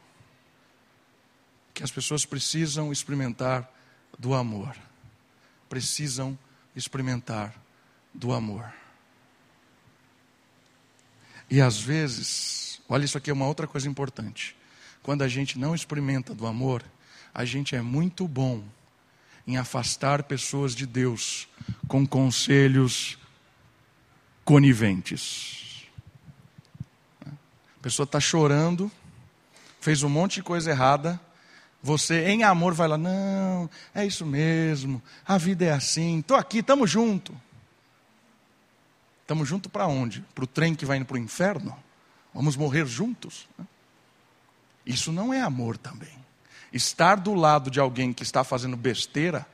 [1.75, 3.69] que as pessoas precisam experimentar
[4.17, 4.75] do amor.
[5.67, 6.39] Precisam
[6.73, 7.53] experimentar
[8.13, 8.73] do amor.
[11.49, 14.55] E às vezes, olha isso aqui é uma outra coisa importante.
[15.03, 16.81] Quando a gente não experimenta do amor,
[17.33, 18.63] a gente é muito bom
[19.45, 21.45] em afastar pessoas de Deus
[21.89, 23.17] com conselhos
[24.45, 25.85] coniventes.
[27.25, 28.89] A pessoa está chorando,
[29.81, 31.19] fez um monte de coisa errada,
[31.85, 36.57] você em amor vai lá, não, é isso mesmo, a vida é assim, estou aqui,
[36.57, 37.31] estamos junto.
[39.21, 40.25] Estamos junto para onde?
[40.33, 41.77] Para o trem que vai indo para o inferno?
[42.33, 43.47] Vamos morrer juntos?
[44.83, 46.09] Isso não é amor também.
[46.73, 49.45] Estar do lado de alguém que está fazendo besteira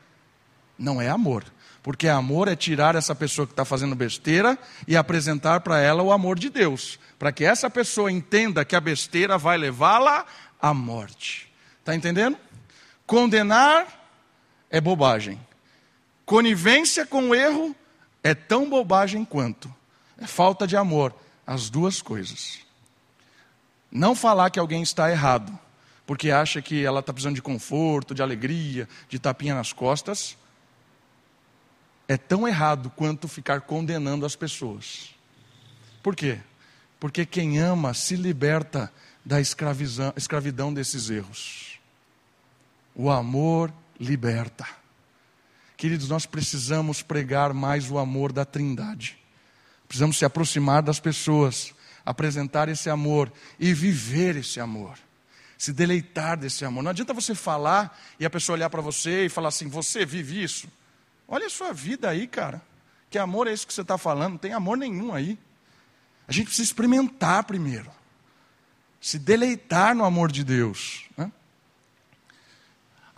[0.79, 1.43] Não é amor.
[1.83, 4.57] Porque amor é tirar essa pessoa que está fazendo besteira
[4.87, 6.97] e apresentar para ela o amor de Deus.
[7.19, 10.25] Para que essa pessoa entenda que a besteira vai levá-la
[10.61, 11.50] à morte.
[11.81, 12.37] Está entendendo?
[13.05, 13.87] Condenar
[14.69, 15.39] é bobagem.
[16.25, 17.75] Conivência com o erro
[18.23, 19.73] é tão bobagem quanto.
[20.17, 21.13] É falta de amor.
[21.45, 22.59] As duas coisas.
[23.91, 25.57] Não falar que alguém está errado,
[26.05, 30.37] porque acha que ela está precisando de conforto, de alegria, de tapinha nas costas,
[32.07, 35.15] é tão errado quanto ficar condenando as pessoas.
[36.03, 36.39] Por quê?
[36.99, 38.93] Porque quem ama se liberta
[39.25, 41.70] da escravidão desses erros.
[42.95, 44.67] O amor liberta.
[45.77, 49.17] Queridos, nós precisamos pregar mais o amor da Trindade.
[49.87, 51.73] Precisamos se aproximar das pessoas,
[52.05, 54.97] apresentar esse amor e viver esse amor.
[55.57, 56.83] Se deleitar desse amor.
[56.83, 60.43] Não adianta você falar e a pessoa olhar para você e falar assim: Você vive
[60.43, 60.67] isso?
[61.27, 62.61] Olha a sua vida aí, cara.
[63.09, 64.31] Que amor é esse que você está falando?
[64.31, 65.37] Não tem amor nenhum aí.
[66.27, 67.91] A gente precisa experimentar primeiro.
[69.01, 71.05] Se deleitar no amor de Deus.
[71.17, 71.31] Né?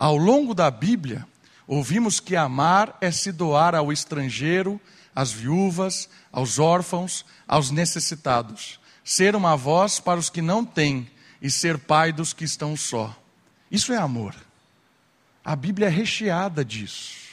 [0.04, 1.26] Ao longo da Bíblia,
[1.66, 4.78] Ouvimos que amar é se doar ao estrangeiro,
[5.14, 11.50] às viúvas, aos órfãos, aos necessitados, ser uma voz para os que não têm e
[11.50, 13.18] ser pai dos que estão só.
[13.70, 14.34] Isso é amor.
[15.42, 17.24] A Bíblia é recheada disso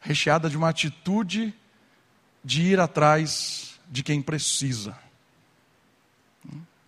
[0.00, 1.54] recheada de uma atitude
[2.42, 4.96] de ir atrás de quem precisa.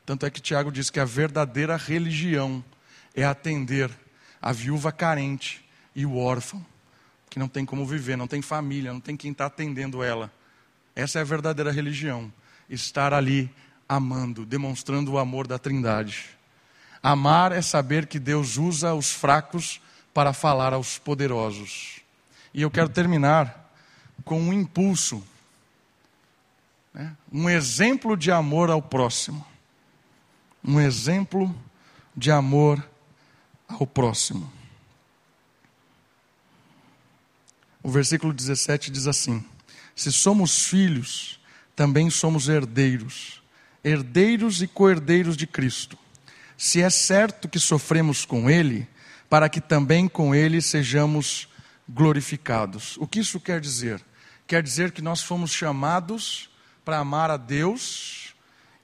[0.06, 2.64] Tanto é que Tiago diz que a verdadeira religião
[3.14, 3.90] é atender
[4.42, 5.64] a viúva carente,
[5.94, 6.64] e o órfão,
[7.30, 10.30] que não tem como viver, não tem família, não tem quem está atendendo ela.
[10.94, 12.32] Essa é a verdadeira religião.
[12.68, 13.50] Estar ali
[13.88, 16.30] amando, demonstrando o amor da Trindade.
[17.02, 19.80] Amar é saber que Deus usa os fracos
[20.14, 22.00] para falar aos poderosos.
[22.54, 23.72] E eu quero terminar
[24.24, 25.22] com um impulso,
[26.92, 27.16] né?
[27.30, 29.44] um exemplo de amor ao próximo.
[30.62, 31.54] Um exemplo
[32.16, 32.82] de amor
[33.78, 34.50] ao próximo.
[37.82, 39.44] O versículo 17 diz assim:
[39.94, 41.40] Se somos filhos,
[41.74, 43.42] também somos herdeiros,
[43.82, 45.98] herdeiros e co-herdeiros de Cristo.
[46.56, 48.86] Se é certo que sofremos com Ele,
[49.28, 51.48] para que também com Ele sejamos
[51.88, 52.96] glorificados.
[52.98, 54.00] O que isso quer dizer?
[54.46, 56.50] Quer dizer que nós fomos chamados
[56.84, 58.34] para amar a Deus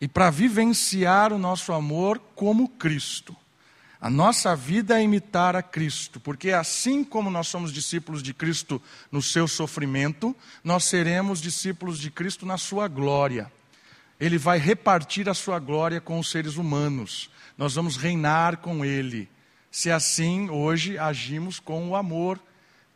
[0.01, 3.37] e para vivenciar o nosso amor como Cristo.
[4.01, 8.81] A nossa vida é imitar a Cristo, porque assim como nós somos discípulos de Cristo
[9.11, 13.51] no seu sofrimento, nós seremos discípulos de Cristo na sua glória.
[14.21, 17.29] Ele vai repartir a sua glória com os seres humanos.
[17.57, 19.29] Nós vamos reinar com ele.
[19.71, 22.39] Se assim hoje agimos com o amor,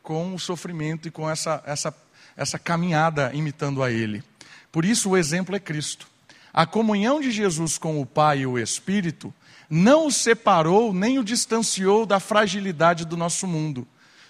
[0.01, 1.93] com o sofrimento e com essa, essa,
[2.35, 4.23] essa caminhada imitando a ele.
[4.71, 6.07] Por isso o exemplo é Cristo.
[6.53, 9.33] A comunhão de Jesus com o Pai e o Espírito
[9.75, 13.87] não o separou nem o distanciou da fragilidade do nosso mundo.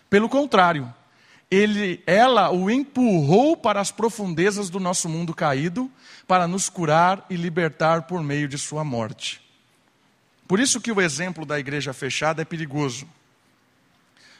[0.09, 0.91] Pelo contrário,
[1.51, 5.91] ele, ela o empurrou para as profundezas do nosso mundo caído,
[6.25, 9.41] para nos curar e libertar por meio de sua morte.
[10.47, 13.05] Por isso que o exemplo da igreja fechada é perigoso.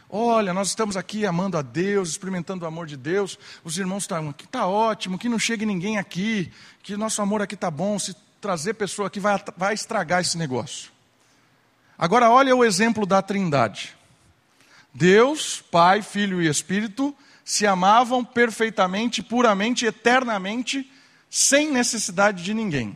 [0.10, 3.38] Olha, nós estamos aqui amando a Deus, experimentando o amor de Deus.
[3.62, 6.50] Os irmãos estão aqui, está ótimo, que não chegue ninguém aqui,
[6.82, 8.00] que nosso amor aqui está bom.
[8.00, 10.93] Se trazer pessoa aqui vai, vai estragar esse negócio.
[11.98, 13.96] Agora, olha o exemplo da Trindade.
[14.94, 17.16] Deus, Pai, Filho e Espírito
[17.46, 20.90] se amavam perfeitamente, puramente, eternamente,
[21.30, 22.96] sem necessidade de ninguém.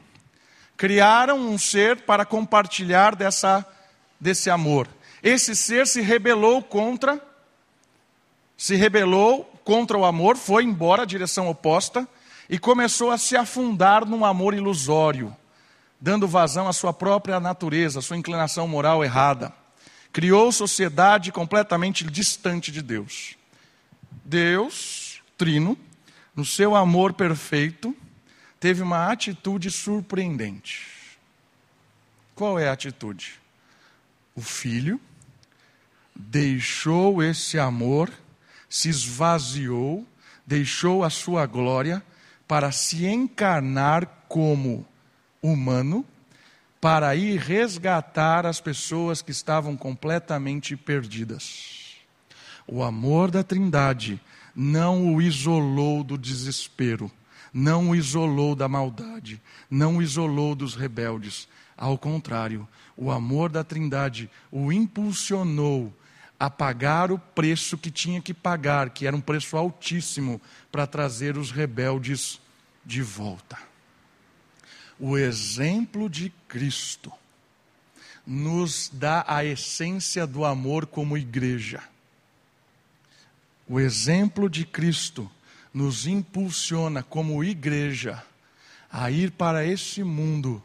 [0.75, 3.65] Criaram um ser para compartilhar dessa,
[4.19, 4.87] desse amor.
[5.21, 7.21] Esse ser se rebelou contra,
[8.55, 12.07] se rebelou contra o amor, foi embora a direção oposta
[12.49, 15.35] e começou a se afundar num amor ilusório
[15.99, 19.53] dando vazão à sua própria natureza, à sua inclinação moral errada.
[20.11, 23.35] Criou sociedade completamente distante de Deus.
[24.23, 25.77] Deus, Trino,
[26.35, 27.95] no seu amor perfeito,
[28.59, 30.97] teve uma atitude surpreendente.
[32.35, 33.39] Qual é a atitude?
[34.35, 34.99] O filho
[36.15, 38.11] deixou esse amor,
[38.69, 40.05] se esvaziou,
[40.45, 42.03] deixou a sua glória
[42.47, 44.85] para se encarnar como
[45.51, 46.05] humano
[46.79, 51.95] para ir resgatar as pessoas que estavam completamente perdidas.
[52.67, 54.21] O amor da Trindade
[54.55, 57.11] não o isolou do desespero,
[57.53, 61.47] não o isolou da maldade, não o isolou dos rebeldes.
[61.75, 65.93] Ao contrário, o amor da Trindade o impulsionou
[66.39, 70.39] a pagar o preço que tinha que pagar, que era um preço altíssimo,
[70.71, 72.39] para trazer os rebeldes
[72.85, 73.66] de volta.
[74.99, 77.11] O exemplo de Cristo
[78.25, 81.83] nos dá a essência do amor como igreja.
[83.67, 85.29] O exemplo de Cristo
[85.73, 88.23] nos impulsiona como igreja
[88.91, 90.63] a ir para esse mundo,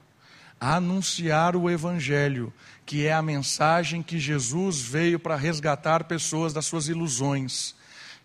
[0.58, 2.52] a anunciar o Evangelho,
[2.86, 7.74] que é a mensagem que Jesus veio para resgatar pessoas das suas ilusões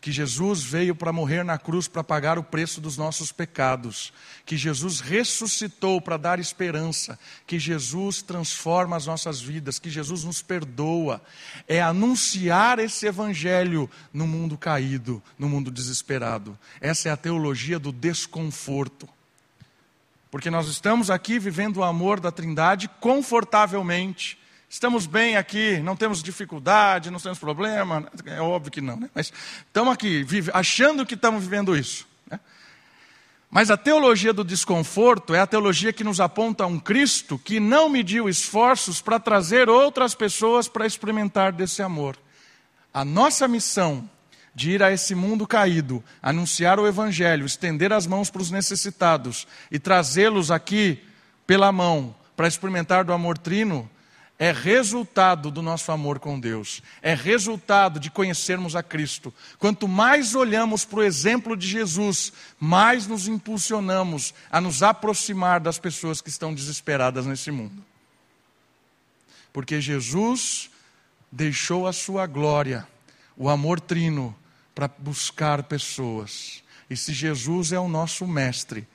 [0.08, 4.14] que Jesus veio para morrer na cruz para pagar o preço dos nossos pecados,
[4.46, 10.42] que Jesus ressuscitou para dar esperança, que Jesus transforma as nossas vidas, que Jesus nos
[10.42, 11.22] perdoa.
[11.68, 16.58] É anunciar esse evangelho no mundo caído, no mundo desesperado.
[16.80, 19.10] Essa é a teologia do desconforto.
[20.32, 24.38] Porque nós estamos aqui vivendo o amor da Trindade confortavelmente
[24.70, 28.06] Estamos bem aqui, não temos dificuldade, não temos problema.
[28.26, 29.10] É óbvio que não, né?
[29.16, 29.32] mas
[29.66, 32.06] estamos aqui, vive, achando que estamos vivendo isso.
[32.30, 32.38] Né?
[33.50, 37.62] Mas a teologia do desconforto é a teologia que nos aponta a um Cristo que
[37.62, 42.18] não mediu esforços para trazer outras pessoas para experimentar desse amor.
[42.94, 44.10] A nossa missão
[44.54, 49.48] de ir a esse mundo caído, anunciar o Evangelho, estender as mãos para os necessitados
[49.72, 51.02] e trazê-los aqui
[51.46, 53.90] pela mão para experimentar do amor trino,
[54.40, 59.34] é resultado do nosso amor com Deus, é resultado de conhecermos a Cristo.
[59.58, 65.80] Quanto mais olhamos para o exemplo de Jesus, mais nos impulsionamos a nos aproximar das
[65.80, 67.84] pessoas que estão desesperadas nesse mundo.
[69.52, 70.70] Porque Jesus
[71.32, 72.88] deixou a sua glória,
[73.36, 74.36] o amor trino,
[74.76, 76.64] para buscar pessoas.
[76.88, 78.88] E se Jesus é o nosso mestre,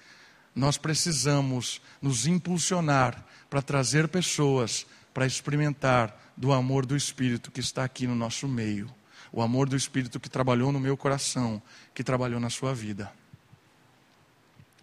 [0.55, 7.85] nós precisamos nos impulsionar para trazer pessoas para experimentar do amor do Espírito que está
[7.85, 8.93] aqui no nosso meio.
[9.31, 11.63] O amor do Espírito que trabalhou no meu coração,
[11.95, 13.13] que trabalhou na sua vida.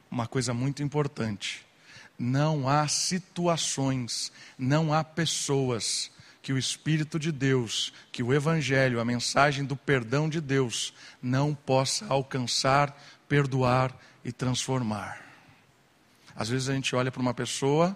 [0.09, 1.65] Uma coisa muito importante:
[2.17, 6.11] não há situações, não há pessoas
[6.41, 11.53] que o Espírito de Deus, que o Evangelho, a mensagem do perdão de Deus, não
[11.53, 15.21] possa alcançar, perdoar e transformar.
[16.35, 17.95] Às vezes a gente olha para uma pessoa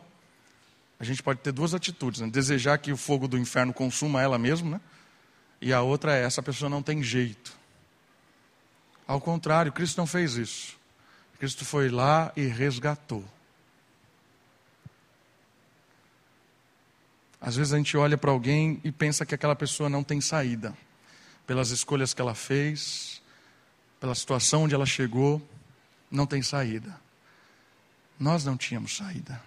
[1.04, 2.30] a gente pode ter duas atitudes: né?
[2.30, 4.82] desejar que o fogo do inferno consuma ela mesma, né?
[5.62, 7.54] e a outra é: essa pessoa não tem jeito.
[9.06, 10.78] Ao contrário, Cristo não fez isso.
[11.38, 13.24] Cristo foi lá e resgatou.
[17.42, 20.74] Às vezes a gente olha para alguém e pensa que aquela pessoa não tem saída,
[21.46, 23.22] pelas escolhas que ela fez,
[24.00, 25.46] pela situação onde ela chegou,
[26.10, 26.98] não tem saída.
[28.18, 29.42] Nós não tínhamos saída.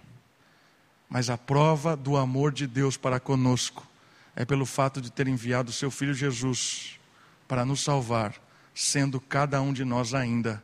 [1.09, 3.87] Mas a prova do amor de Deus para conosco
[4.35, 6.99] é pelo fato de ter enviado o seu filho Jesus
[7.47, 8.35] para nos salvar,
[8.75, 10.63] sendo cada um de nós ainda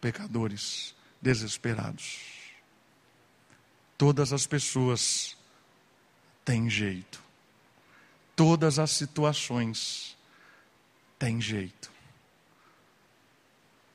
[0.00, 2.20] pecadores, desesperados.
[3.98, 5.36] Todas as pessoas
[6.44, 7.22] têm jeito.
[8.34, 10.16] Todas as situações
[11.18, 11.90] têm jeito.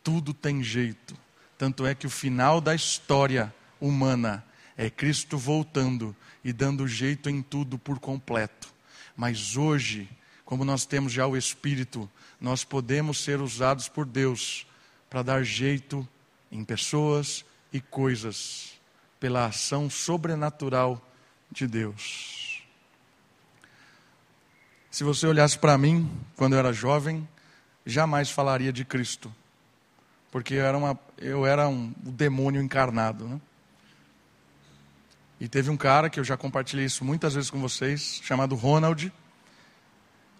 [0.03, 1.17] Tudo tem jeito.
[1.57, 4.45] Tanto é que o final da história humana
[4.77, 8.71] é Cristo voltando e dando jeito em tudo por completo.
[9.15, 10.07] Mas hoje,
[10.45, 12.09] como nós temos já o Espírito,
[12.39, 14.67] nós podemos ser usados por Deus
[15.09, 16.07] para dar jeito
[16.51, 18.79] em pessoas e coisas
[19.19, 21.01] pela ação sobrenatural
[21.51, 22.63] de Deus.
[24.91, 27.27] Se você olhasse para mim quando eu era jovem,
[27.85, 29.33] jamais falaria de Cristo,
[30.31, 33.27] porque eu era, uma, eu era um, demônio encarnado.
[33.27, 33.41] Né?
[35.39, 39.11] E teve um cara que eu já compartilhei isso muitas vezes com vocês, chamado Ronald.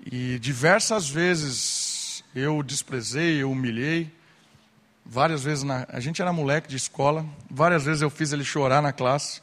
[0.06, 4.12] E diversas vezes eu desprezei, eu humilhei.
[5.06, 8.82] Várias vezes na, a gente era moleque de escola, várias vezes eu fiz ele chorar
[8.82, 9.42] na classe.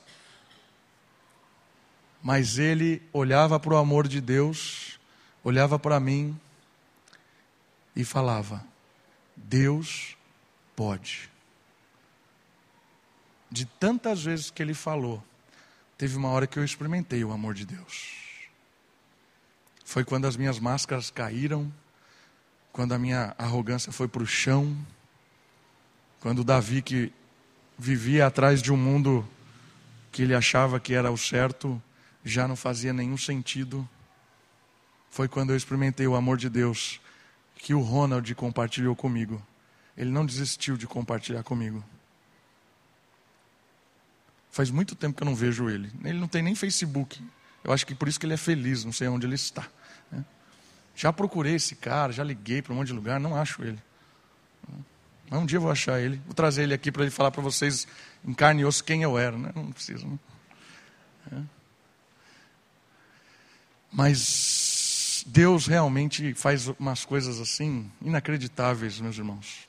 [2.22, 4.98] Mas ele olhava para o amor de Deus,
[5.42, 6.38] olhava para mim
[7.94, 8.64] e falava:
[9.36, 10.16] Deus
[10.74, 11.30] pode.
[13.50, 15.22] De tantas vezes que ele falou,
[16.04, 18.10] teve uma hora que eu experimentei o amor de Deus.
[19.86, 21.72] Foi quando as minhas máscaras caíram,
[22.74, 24.76] quando a minha arrogância foi para o chão,
[26.20, 27.10] quando Davi, que
[27.78, 29.26] vivia atrás de um mundo
[30.12, 31.82] que ele achava que era o certo,
[32.22, 33.88] já não fazia nenhum sentido.
[35.08, 37.00] Foi quando eu experimentei o amor de Deus
[37.56, 39.42] que o Ronald compartilhou comigo.
[39.96, 41.82] Ele não desistiu de compartilhar comigo.
[44.54, 45.90] Faz muito tempo que eu não vejo ele.
[46.04, 47.20] Ele não tem nem Facebook.
[47.64, 49.66] Eu acho que por isso que ele é feliz, não sei onde ele está.
[50.12, 50.24] Né?
[50.94, 53.82] Já procurei esse cara, já liguei para um monte de lugar, não acho ele.
[55.28, 57.42] Mas um dia eu vou achar ele, vou trazer ele aqui para ele falar para
[57.42, 57.88] vocês
[58.24, 59.50] em carne e osso quem eu era, né?
[59.56, 60.06] Não precisa.
[60.06, 60.18] Né?
[61.32, 61.42] É.
[63.90, 69.66] Mas Deus realmente faz umas coisas assim inacreditáveis, meus irmãos.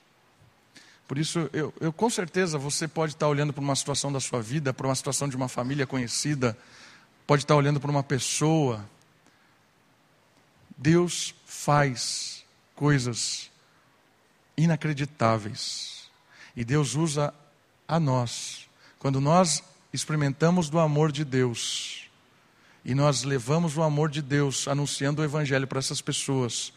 [1.06, 4.42] Por isso, eu, eu, com certeza você pode estar olhando para uma situação da sua
[4.42, 6.56] vida, para uma situação de uma família conhecida,
[7.26, 8.84] pode estar olhando para uma pessoa.
[10.76, 12.44] Deus faz
[12.74, 13.50] coisas
[14.56, 16.10] inacreditáveis.
[16.56, 17.32] E Deus usa
[17.86, 18.68] a nós.
[18.98, 22.08] Quando nós experimentamos do amor de Deus
[22.84, 26.72] e nós levamos o amor de Deus anunciando o Evangelho para essas pessoas,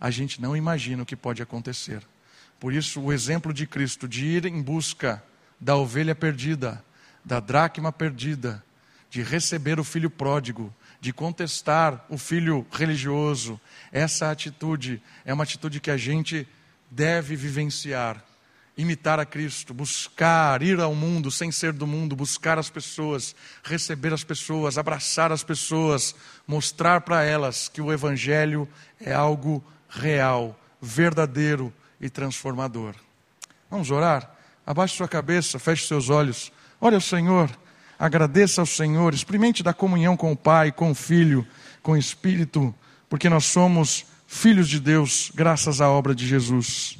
[0.00, 2.02] a gente não imagina o que pode acontecer.
[2.58, 5.22] Por isso, o exemplo de Cristo de ir em busca
[5.60, 6.84] da ovelha perdida,
[7.24, 8.62] da dracma perdida,
[9.10, 13.60] de receber o filho pródigo, de contestar o filho religioso,
[13.92, 16.48] essa atitude é uma atitude que a gente
[16.90, 18.24] deve vivenciar.
[18.76, 24.12] Imitar a Cristo, buscar, ir ao mundo sem ser do mundo, buscar as pessoas, receber
[24.12, 26.12] as pessoas, abraçar as pessoas,
[26.44, 28.68] mostrar para elas que o Evangelho
[29.00, 32.94] é algo real, verdadeiro, e transformador.
[33.70, 34.30] Vamos orar?
[34.66, 36.52] Abaixe sua cabeça, feche seus olhos.
[36.80, 37.50] Olha ao Senhor,
[37.98, 41.46] agradeça ao Senhor, experimente da comunhão com o Pai, com o Filho,
[41.82, 42.74] com o Espírito,
[43.08, 46.98] porque nós somos filhos de Deus, graças à obra de Jesus.